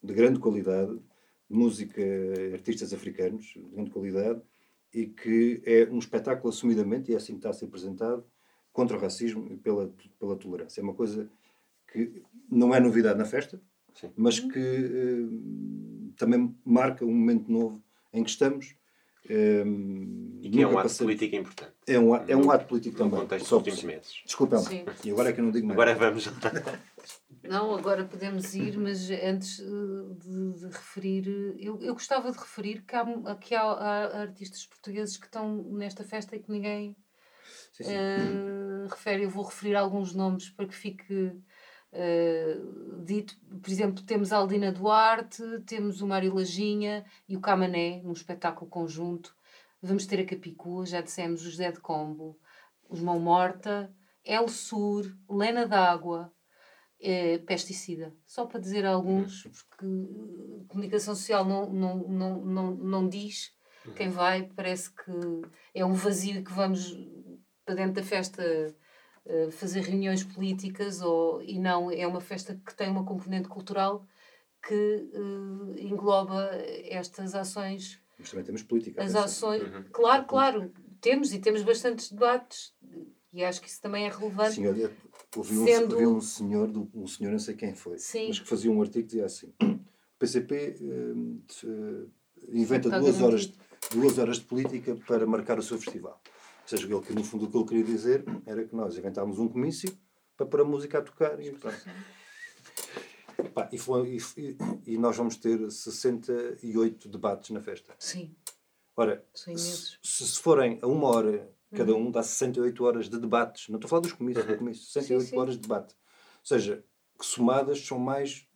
[0.02, 0.98] de grande qualidade,
[1.50, 2.02] música,
[2.54, 4.42] artistas africanos de grande qualidade,
[4.94, 8.26] e que é um espetáculo assumidamente, e é assim que está a ser apresentado,
[8.72, 10.80] contra o racismo e pela, pela tolerância.
[10.80, 11.30] É uma coisa
[11.92, 13.62] que não é novidade na festa,
[13.94, 14.10] Sim.
[14.16, 17.84] mas que uh, também marca um momento novo
[18.14, 18.74] em que estamos.
[19.30, 21.06] Um, e que é um ato passei...
[21.06, 21.74] político importante.
[21.86, 23.20] É um, é um ato político no também.
[23.20, 24.22] No contexto dos últimos meses.
[24.26, 24.58] Desculpa,
[25.04, 25.80] e agora é que eu não digo mais.
[25.80, 26.30] Agora vamos.
[27.44, 32.84] Não, agora podemos ir, mas antes eh, de, de referir, eu, eu gostava de referir
[32.84, 36.96] que, há, que há, há, artistas portugueses que estão nesta festa e que ninguém
[37.72, 37.92] sim, sim.
[37.94, 39.24] Uh, refere.
[39.24, 41.34] Eu vou referir alguns nomes para que fique
[41.94, 43.36] uh, dito.
[43.62, 48.70] Por exemplo, temos a Aldina Duarte, temos o Mário Lajinha e o Camané, num espetáculo
[48.70, 49.36] conjunto.
[49.82, 52.40] Vamos ter a Capicua, já dissemos, o José de Combo,
[52.88, 53.92] os Mão Morta,
[54.24, 56.32] El Sur, Lena D'Água
[57.00, 58.14] é pesticida.
[58.26, 59.52] Só para dizer alguns, uhum.
[59.52, 59.86] porque
[60.64, 63.52] a comunicação social não, não, não, não, não diz
[63.86, 63.94] uhum.
[63.94, 65.12] quem vai, parece que
[65.74, 66.96] é um vazio que vamos
[67.66, 68.44] para dentro da festa
[69.32, 74.06] uh, fazer reuniões políticas ou, e não, é uma festa que tem uma componente cultural
[74.68, 76.52] que uh, engloba
[76.84, 78.00] estas ações.
[78.20, 79.04] Mas também temos política.
[79.04, 79.86] As ações, uhum.
[79.92, 82.74] claro, claro, temos e temos bastantes debates
[83.34, 84.56] e acho que isso também é relevante.
[84.56, 84.92] Sim, olha,
[85.36, 85.94] ouvi, um, Sendo...
[85.94, 88.28] ouvi um senhor, um senhor, não sei quem foi, Sim.
[88.28, 89.80] mas que fazia um artigo que dizia assim: o
[90.20, 92.12] PCP uh, uh,
[92.52, 93.54] inventa duas horas,
[93.92, 96.22] duas horas de política para marcar o seu festival.
[96.62, 99.40] Ou seja, ele, que no fundo o que ele queria dizer era que nós inventámos
[99.40, 99.92] um comício
[100.38, 101.56] para pôr a música a tocar e
[103.54, 107.94] Pá, e, foi, e, e, nós vamos ter 68 debates na festa.
[107.98, 108.36] Sim.
[108.96, 112.08] Ora, se, se forem a uma hora Cada uhum.
[112.08, 113.70] um dá 68 horas de debates.
[113.70, 114.84] Não estou a falar dos comícios, do comício.
[114.84, 115.38] 68 sim, sim.
[115.38, 115.94] horas de debate.
[115.94, 116.84] Ou seja,
[117.18, 118.48] que somadas são mais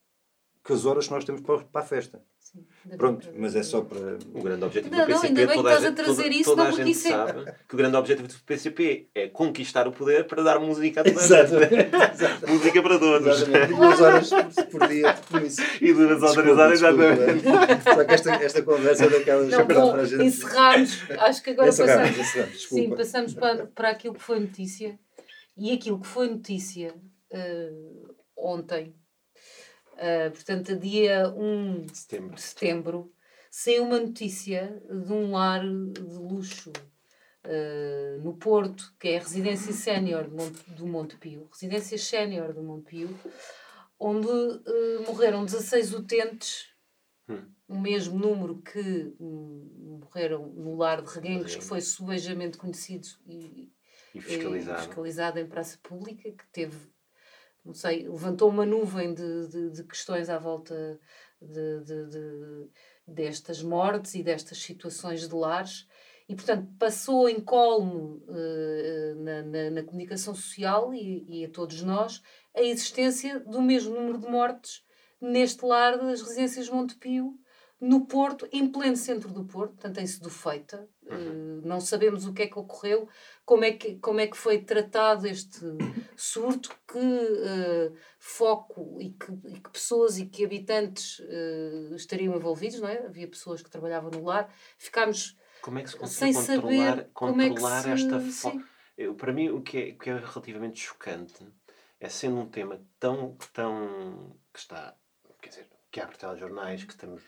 [0.63, 2.23] que as horas que nós temos para, para a festa.
[2.55, 4.17] Sim, Pronto, mas é só para.
[4.33, 5.33] O grande objetivo não, do PCP.
[5.33, 7.11] Não, ainda bem que estás a trazer toda, isso, toda não, a gente isso é...
[7.11, 11.03] sabe que o grande objetivo do PCP é conquistar o poder para dar música a
[11.03, 13.27] toda a música para todos.
[13.27, 13.73] Exatamente.
[13.73, 14.29] Duas horas
[14.71, 15.61] por dia, por isso.
[15.81, 17.43] E duas ou três horas, exatamente.
[17.83, 20.23] Só que esta, esta conversa é daquelas não, bom, para a gente.
[20.23, 21.03] Encerramos.
[21.09, 22.27] Acho que agora encerramos, passamos.
[22.27, 24.97] Encerramos, sim, passamos para, para aquilo que foi notícia.
[25.57, 26.93] E aquilo que foi notícia
[27.31, 28.93] uh, ontem
[29.95, 32.35] Uh, portanto, dia 1 de setembro.
[32.35, 33.13] de setembro,
[33.49, 36.73] saiu uma notícia de um lar de luxo
[37.45, 40.29] uh, no Porto, que é a residência sénior
[40.75, 43.19] do Monte Pio, residência sénior do Monte Pio,
[43.97, 46.67] onde uh, morreram 16 utentes,
[47.29, 47.47] hum.
[47.67, 53.71] o mesmo número que um, morreram no lar de Reguengos, que foi subejamente conhecido e,
[54.13, 54.79] e fiscalizado.
[54.79, 56.77] e fiscalizado em praça pública, que teve
[57.65, 60.99] não sei, levantou uma nuvem de, de, de questões à volta
[61.41, 62.69] de, de,
[63.07, 65.87] destas mortes e destas situações de lares
[66.27, 71.81] e, portanto, passou em colmo uh, na, na, na, comunicação social e, e, a todos
[71.83, 72.21] nós
[72.55, 74.83] a existência do mesmo número de mortes
[75.21, 77.37] neste lar das residências Montepio,
[77.79, 80.87] no Porto, em pleno centro do Porto, portanto, em Sedufeita.
[81.03, 81.59] Uhum.
[81.59, 83.07] Uh, não sabemos o que é que ocorreu,
[83.45, 85.59] como é que, como é que foi tratado este
[86.17, 92.79] surto, que uh, foco e que, e que, pessoas e que habitantes uh, estariam envolvidos,
[92.81, 93.05] não é?
[93.05, 94.51] Havia pessoas que trabalhavam no lar.
[94.79, 98.63] Ficámos como é que se consegue sem controlar, saber controlar é se, esta foco?
[99.17, 101.45] Para mim, o que, é, o que é relativamente chocante
[101.99, 104.95] é sendo um tema tão, tão que está,
[105.41, 107.23] quer dizer, que há telejornais, que estamos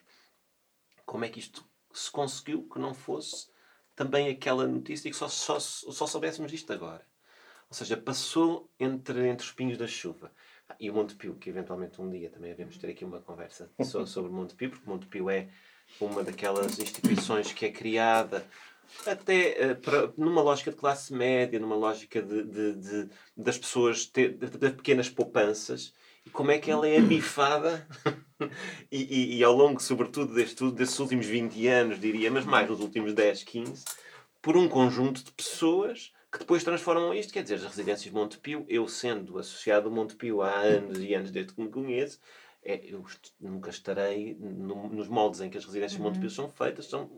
[1.06, 3.50] como é que isto se conseguiu que não fosse
[3.98, 7.04] também aquela notícia e que só, só, só soubéssemos disto agora.
[7.68, 10.32] Ou seja, passou entre, entre os pinhos da chuva.
[10.70, 14.06] Ah, e o Montepio, que eventualmente um dia também devemos ter aqui uma conversa só
[14.08, 15.50] sobre o Montepio, porque o Montepio é
[16.00, 18.46] uma daquelas instituições que é criada
[19.06, 24.06] até uh, para, numa lógica de classe média, numa lógica de, de, de das pessoas
[24.06, 25.92] ter de, de, pequenas poupanças
[26.28, 27.88] e como é que ela é abifada
[28.92, 32.82] e, e, e, ao longo, sobretudo, deste, desses últimos 20 anos, diria, mas mais nos
[32.82, 33.86] últimos 10, 15,
[34.42, 37.32] por um conjunto de pessoas que depois transformam isto.
[37.32, 41.54] Quer dizer, as residências Montepio, eu sendo associado a Montepio há anos e anos desde
[41.54, 42.20] que me conheço,
[42.62, 43.06] é, eu
[43.40, 46.08] nunca estarei no, nos moldes em que as residências uhum.
[46.08, 47.10] Montepio são feitas, são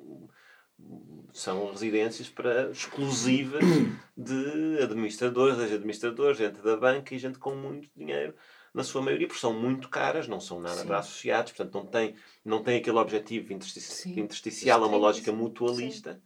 [1.33, 3.61] são residências para exclusivas
[4.15, 8.33] de administradores, administradores, gente da banca e gente com muito dinheiro
[8.73, 10.93] na sua maioria, porque são muito caras, não são nada Sim.
[10.93, 16.21] associados, portanto não tem, não tem aquele objetivo interstici intersticial, é uma lógica mutualista.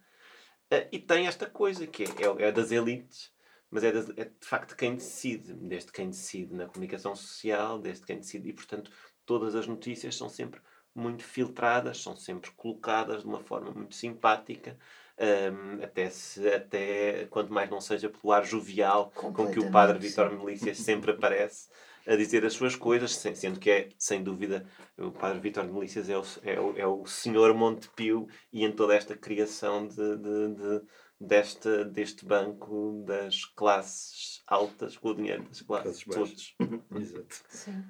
[0.72, 3.32] Uh, e tem esta coisa que é, é, é das elites,
[3.70, 8.06] mas é de, é de facto quem decide, desde quem decide na comunicação social, desde
[8.06, 8.92] quem decide, e portanto
[9.26, 10.62] todas as notícias são sempre
[10.96, 14.78] muito filtradas, são sempre colocadas de uma forma muito simpática,
[15.20, 20.00] um, até, se, até quanto mais não seja pelo ar jovial com que o padre
[20.00, 21.70] Vitor Melícias sempre aparece
[22.08, 24.66] a dizer as suas coisas, sendo que é, sem dúvida,
[24.98, 28.72] o padre Vitor de Melícias é o, é, o, é o senhor Montepio e em
[28.72, 30.82] toda esta criação de, de, de
[31.20, 36.56] deste, deste banco das classes altas com o dinheiro das classes todas.
[36.96, 37.44] Exato.
[37.50, 37.84] Sim.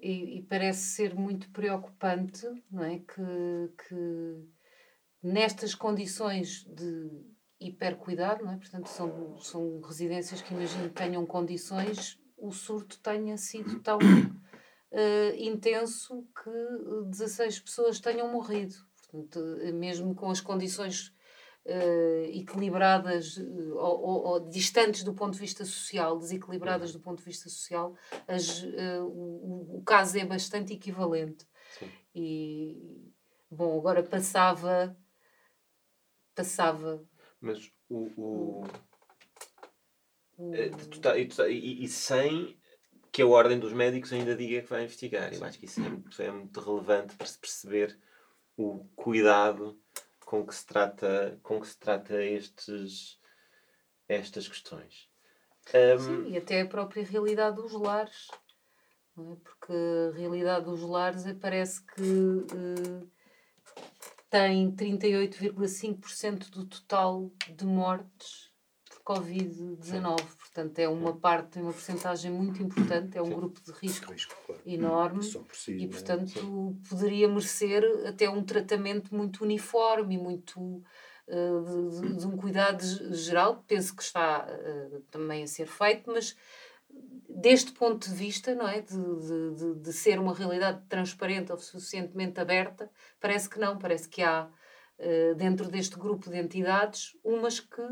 [0.00, 3.00] E, e, parece ser muito preocupante não é?
[3.00, 4.48] que, que
[5.20, 7.10] nestas condições de
[7.60, 8.56] hipercuidado, não é?
[8.56, 15.36] portanto são, são residências que imagino que tenham condições, o surto tenha sido tão uh,
[15.36, 18.74] intenso que 16 pessoas tenham morrido.
[19.10, 19.40] Portanto,
[19.74, 21.14] mesmo com as condições
[21.64, 27.18] uh, equilibradas uh, ou, ou, ou, distantes do ponto de vista social, desequilibradas do ponto
[27.18, 27.94] de vista social,
[28.26, 28.62] as,
[29.02, 31.46] o, o, caso é bastante equivalente.
[31.78, 31.90] Sim.
[32.14, 33.12] E,
[33.50, 34.96] bom, agora passava.
[36.34, 37.02] Passava.
[37.40, 38.10] Mas o.
[38.16, 38.87] o...
[41.02, 42.56] Tá, e, e, sem
[43.10, 45.34] que a ordem dos médicos ainda diga que vai investigar.
[45.34, 47.98] Eu acho que isso é muito, é muito relevante para se perceber
[48.56, 49.76] o cuidado
[50.24, 53.18] com que se trata, com que se trata estes,
[54.06, 55.08] estas questões.
[55.74, 55.98] Um...
[55.98, 58.28] Sim, e até a própria realidade dos lares.
[59.16, 59.36] Não é?
[59.42, 63.10] Porque a realidade dos lares é, parece que uh,
[64.30, 68.47] tem 38,5% do total de mortes
[69.08, 70.22] Covid-19.
[70.38, 73.34] Portanto, é uma parte, tem uma porcentagem muito importante, é um Sim.
[73.36, 74.60] grupo de risco, risco claro.
[74.66, 75.88] enorme si, e, né?
[75.88, 82.82] portanto, poderia merecer até um tratamento muito uniforme e muito uh, de, de, um cuidado
[83.14, 83.64] geral.
[83.66, 86.36] Penso que está uh, também a ser feito, mas
[87.28, 88.82] deste ponto de vista, não é?
[88.82, 94.22] De, de, de, ser uma realidade transparente ou suficientemente aberta, parece que não, parece que
[94.22, 94.48] há
[94.98, 97.82] uh, dentro deste grupo de entidades umas que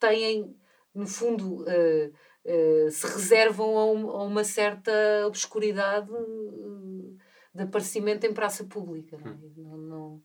[0.00, 0.56] têm
[0.94, 2.12] no fundo, uh,
[2.44, 4.92] uh, se reservam a, um, a, uma certa
[5.26, 7.16] obscuridade uh,
[7.54, 9.16] de aparecimento em praça pública.
[9.18, 9.34] Não, é?
[9.34, 9.52] Hum.
[9.56, 10.22] não, não,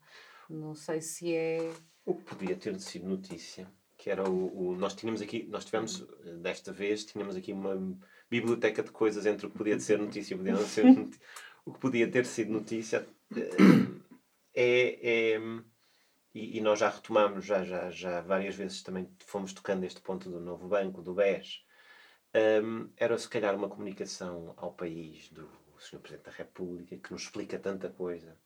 [0.50, 1.72] não, sei se é.
[2.06, 3.68] O que podia ter sido notícia,
[3.98, 6.06] que era o, o, Nós tínhamos aqui, nós tivemos,
[6.42, 7.98] desta vez, tínhamos aqui uma
[8.30, 11.22] biblioteca de coisas entre o que podia ser notícia e o que podia ser notícia.
[11.66, 13.08] o que podia ter sido notícia
[14.54, 15.40] é, é
[16.36, 20.30] e, e, nós já retomamos, já, já, já várias vezes também fomos tocando este ponto
[20.30, 21.64] do novo banco, do BES,
[22.62, 26.00] um, era se calhar uma comunicação ao país do Sr.
[26.00, 28.38] Presidente da República que nos explica tanta coisa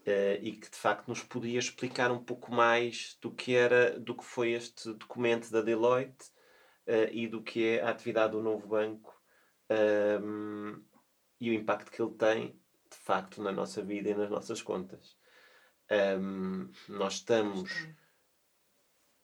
[0.00, 4.16] uh, e que de facto nos podia explicar um pouco mais do que era, do
[4.16, 6.26] que foi este documento da Deloitte
[6.88, 9.16] uh, e do que é a atividade do novo banco
[10.20, 10.82] um,
[11.40, 15.17] e o impacto que ele tem de facto na nossa vida e nas nossas contas.
[15.90, 17.70] Um, nós estamos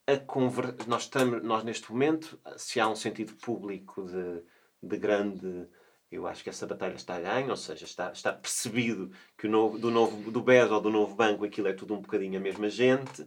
[0.06, 0.74] a conver...
[0.86, 4.42] nós estamos nós neste momento se há um sentido público de,
[4.82, 5.68] de grande
[6.10, 9.50] eu acho que essa batalha está a ganho, ou seja, está, está percebido que o
[9.50, 12.42] novo, do novo do BES ou do novo banco aquilo é tudo um bocadinho a
[12.42, 13.22] mesma gente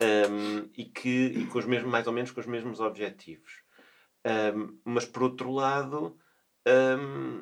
[0.00, 3.62] um, e que e com os mesmos, mais ou menos com os mesmos objetivos.
[4.54, 6.18] Um, mas por outro lado,
[6.66, 7.40] um,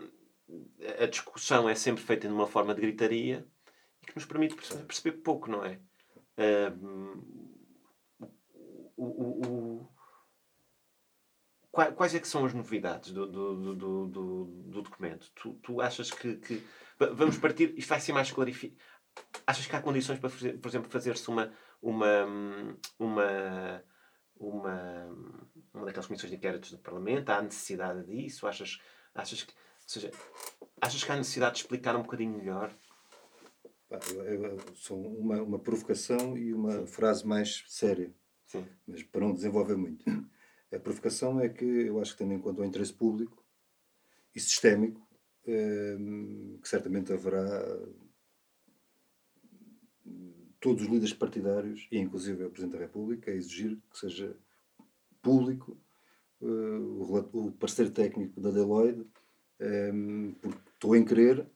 [1.01, 3.47] a discussão é sempre feita de uma forma de gritaria
[4.07, 5.81] que nos permite perceber, pouco, não é?
[8.97, 9.89] o, o, o,
[11.71, 15.31] quais é que são as novidades do, do, do, do, do documento?
[15.35, 16.65] Tu, tu achas que, que,
[16.99, 17.77] Vamos partir...
[17.77, 18.81] Isto vai ser mais clarificado.
[19.47, 21.53] Achas que há condições para, fazer, por exemplo, fazer-se uma...
[21.81, 22.27] uma,
[22.99, 23.85] uma
[24.37, 25.09] uma,
[25.73, 27.31] uma daquelas comissões de inquéritos do Parlamento?
[27.31, 28.47] Há necessidade disso?
[28.47, 28.79] Achas,
[29.15, 30.11] achas que, ou seja,
[30.81, 32.75] achas que há necessidade de explicar um bocadinho melhor
[34.76, 36.86] são uma, uma provocação e uma Sim.
[36.86, 38.14] frase mais séria,
[38.47, 38.64] Sim.
[38.86, 40.05] mas para não desenvolver muito.
[40.72, 43.45] A provocação é que eu acho que, tendo em conta o interesse público
[44.34, 45.01] e sistémico,
[45.47, 45.97] eh,
[46.61, 47.78] que certamente haverá
[50.61, 54.34] todos os líderes partidários, e inclusive o Presidente da República, a exigir que seja
[55.22, 55.76] público
[56.42, 59.07] eh, o, o parceiro técnico da Deloitte,
[59.61, 59.92] eh,
[60.40, 61.47] porque estou em crer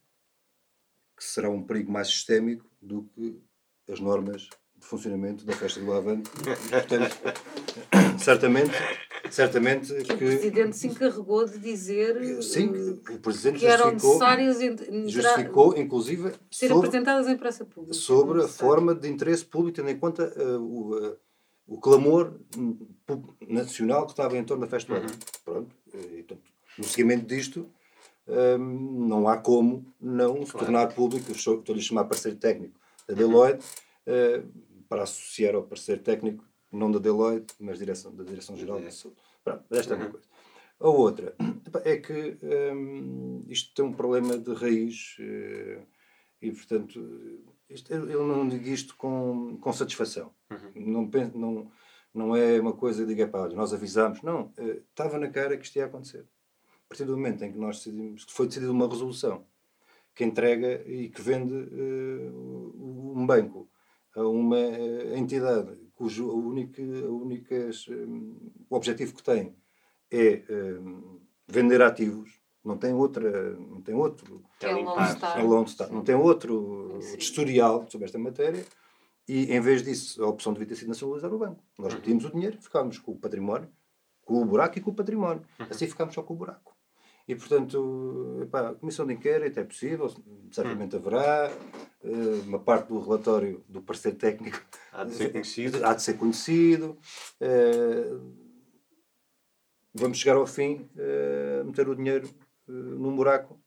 [1.18, 3.42] que será um perigo mais sistémico do que
[3.90, 6.30] as normas de funcionamento da festa do Avante.
[6.30, 7.16] Portanto,
[8.22, 8.70] certamente,
[9.28, 14.58] certamente que, que, o Presidente se encarregou de dizer sim, o Presidente que eram necessárias
[15.08, 17.94] justificou, inclusive, ser sobre, apresentadas em praça pública.
[17.94, 21.16] Sobre a forma de interesse público, tendo em conta uh, o, uh,
[21.66, 22.78] o clamor hum,
[23.48, 25.18] nacional que estava em torno da festa do Éden.
[25.44, 25.74] Pronto.
[25.92, 26.42] E, portanto,
[26.78, 27.68] no seguimento disto,
[28.28, 33.64] hum, não há como não se tornar público, estou-lhe a chamar parceiro técnico da Deloitte,
[34.88, 39.16] para associar ao parceiro técnico, não da Deloitte, mas direção, da Direção-Geral da Saúde.
[39.44, 40.26] Pronto, esta é uma coisa.
[40.80, 41.34] A outra
[41.84, 42.38] é que
[42.74, 45.80] hum, isto tem um problema de raiz eh,
[46.40, 47.00] e, portanto,
[47.68, 50.32] isto- eu, não digo isto com, com satisfação.
[50.74, 51.70] Não, pen- não,
[52.14, 54.22] não é uma coisa de diga, pá, nós avisámos.
[54.22, 56.24] Não, eh, estava na cara que isto ia acontecer.
[56.88, 59.44] A partir do momento em que nós decidimos, que foi decidida uma resolução
[60.14, 63.68] que entrega e que vende eh, um banco
[64.16, 67.94] a uma eh, entidade cujo a única, a únicas, eh,
[68.70, 69.54] o objetivo que tem
[70.10, 70.80] é eh,
[71.46, 75.68] vender ativos, não tem outra, não tem outro é Lone.
[75.68, 75.88] Star.
[75.88, 77.18] é não tem outro Sim.
[77.18, 78.64] historial sobre esta matéria
[79.28, 81.62] e em vez disso a opção devia ter sido nacionalizar o banco.
[81.76, 83.68] Nós metíamos o dinheiro, ficámos com o património,
[84.24, 85.42] com o buraco e com o património.
[85.70, 86.77] Assim ficámos só com o buraco.
[87.28, 90.08] E, portanto, epá, a comissão de inquérito é possível,
[90.50, 91.50] certamente haverá.
[92.02, 94.58] eh, Uma parte do relatório do parceiro técnico
[94.92, 95.78] Há de ser conhecido.
[95.84, 96.96] há de ser conhecido.
[97.40, 98.10] eh,
[99.94, 102.28] Vamos chegar ao fim, eh, meter o dinheiro
[102.66, 103.58] num buraco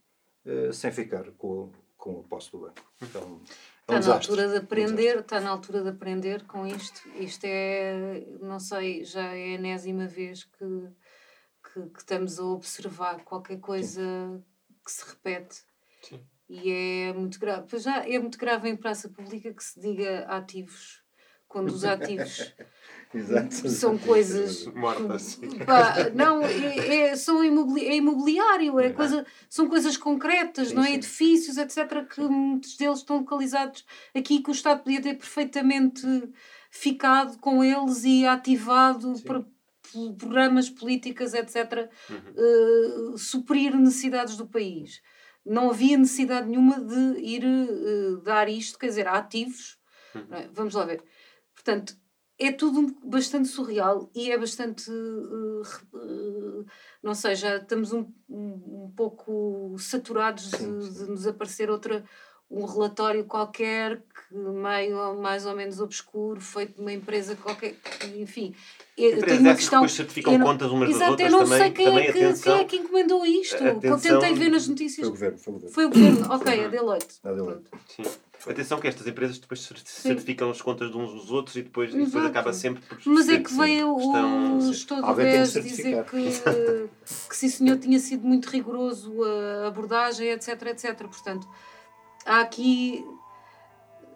[0.74, 2.82] sem ficar com, o- com o posse do banco.
[3.02, 3.42] Então,
[3.88, 6.66] é um Está na altura de É um aprender, está na altura de aprender com
[6.66, 7.08] isto.
[7.20, 10.66] Isto é, não sei, já é a enésima vez que,
[11.74, 14.02] que, que estamos a observar qualquer coisa
[14.84, 15.64] que se repete.
[16.02, 16.20] Sim.
[16.50, 17.66] E é muito grave.
[17.70, 21.02] Pois já é muito grave em praça pública que se diga ativos,
[21.48, 22.54] quando os ativos
[23.14, 23.70] Exato.
[23.70, 25.22] são coisas Mortas.
[25.22, 25.50] sim.
[25.66, 30.84] Pá, não, é, é- são imobili é imobiliário, é coisa, são coisas concretas, Sim, não
[30.84, 30.88] é?
[30.88, 30.94] sim.
[30.96, 36.06] Edifícios, etc., que muitos deles estão localizados aqui, que o Estado podia ter perfeitamente
[36.70, 39.44] ficado com eles e ativado para
[40.18, 45.02] programas, políticas, etc., eh, suprir necessidades do país.
[45.46, 49.78] Não havia necessidade nenhuma de ir eh, dar isto, quer dizer, a ativos.
[50.14, 50.50] não é?
[50.54, 51.04] Vamos lá ver.
[51.54, 51.96] Portanto,
[52.42, 54.90] é tudo bastante surreal e é bastante.
[54.90, 56.66] eh,
[57.04, 62.04] não sei, já estamos um, um, pouco saturados de, de nos aparecer outra.
[62.54, 63.98] Um relatório qualquer,
[64.30, 67.76] que meio mais ou menos obscuro, feito de uma empresa qualquer,
[68.18, 68.54] enfim.
[68.98, 69.80] Eu Empresas tenho uma questão.
[69.80, 71.60] depois certificam eu não- contas umas das Exato, outras eu não também.
[71.60, 72.54] sei quem, também é que, atenção.
[72.58, 73.58] quem é que encomendou isto.
[73.58, 74.20] que eu Atenção.
[74.20, 75.08] tentei ver nas notícias.
[75.08, 75.74] Foi o governo, foi o governo.
[75.74, 77.16] Foi o governo, ok, a Deloitte.
[77.24, 77.64] A Deloitte.
[77.88, 78.04] Sim.
[78.50, 81.94] Atenção que estas empresas depois cer- certificam as contas de uns dos outros e depois,
[81.94, 84.74] e depois acaba sempre por Mas é que veio estão- o sim.
[84.74, 86.90] gestor do Alguém tem que BES dizer que,
[87.30, 89.14] que sim senhor tinha sido muito rigoroso
[89.64, 90.98] a abordagem, etc, etc.
[91.08, 91.48] Portanto,
[92.26, 93.06] há aqui...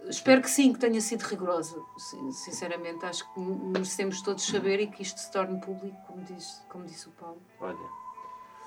[0.07, 1.81] Espero que sim, que tenha sido rigorosa.
[1.97, 6.63] Sin- Sinceramente, acho que merecemos todos saber e que isto se torne público, como, diz,
[6.69, 7.41] como disse o Paulo.
[7.59, 7.89] Olha,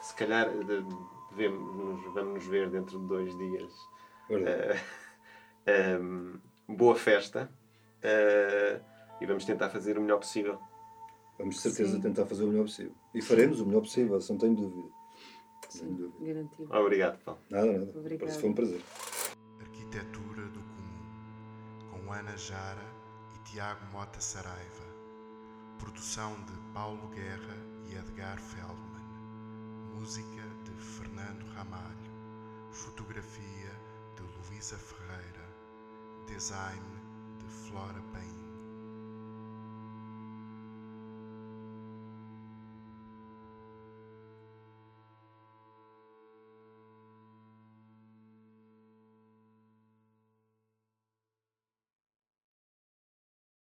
[0.03, 0.85] se calhar de-
[1.31, 3.73] devemos, vamos nos ver dentro de dois dias.
[4.29, 4.81] Verdade.
[5.67, 7.49] Eh, ehm, boa festa
[8.03, 8.81] eh,
[9.21, 10.59] e vamos tentar fazer o melhor possível.
[11.39, 12.01] Vamos de certeza Sim.
[12.01, 12.93] tentar fazer o melhor possível.
[13.15, 14.89] E faremos o melhor possível, se não tenho dúvida.
[15.69, 16.27] Sem Sim, dúvida.
[16.33, 16.75] garantido.
[16.77, 17.41] Obrigado, Paulo.
[17.49, 17.93] Nada, nada.
[17.97, 18.33] Obrigada.
[18.33, 18.83] Foi um prazer.
[22.13, 22.87] Ana Jara
[23.35, 24.85] e Tiago Mota Saraiva.
[25.79, 27.57] Produção de Paulo Guerra
[27.87, 29.05] e Edgar Feldman.
[29.95, 32.73] Música de Fernando Ramalho.
[32.73, 33.73] Fotografia
[34.17, 35.49] de Luísa Ferreira.
[36.27, 36.83] Design
[37.39, 38.38] de Flora Paim.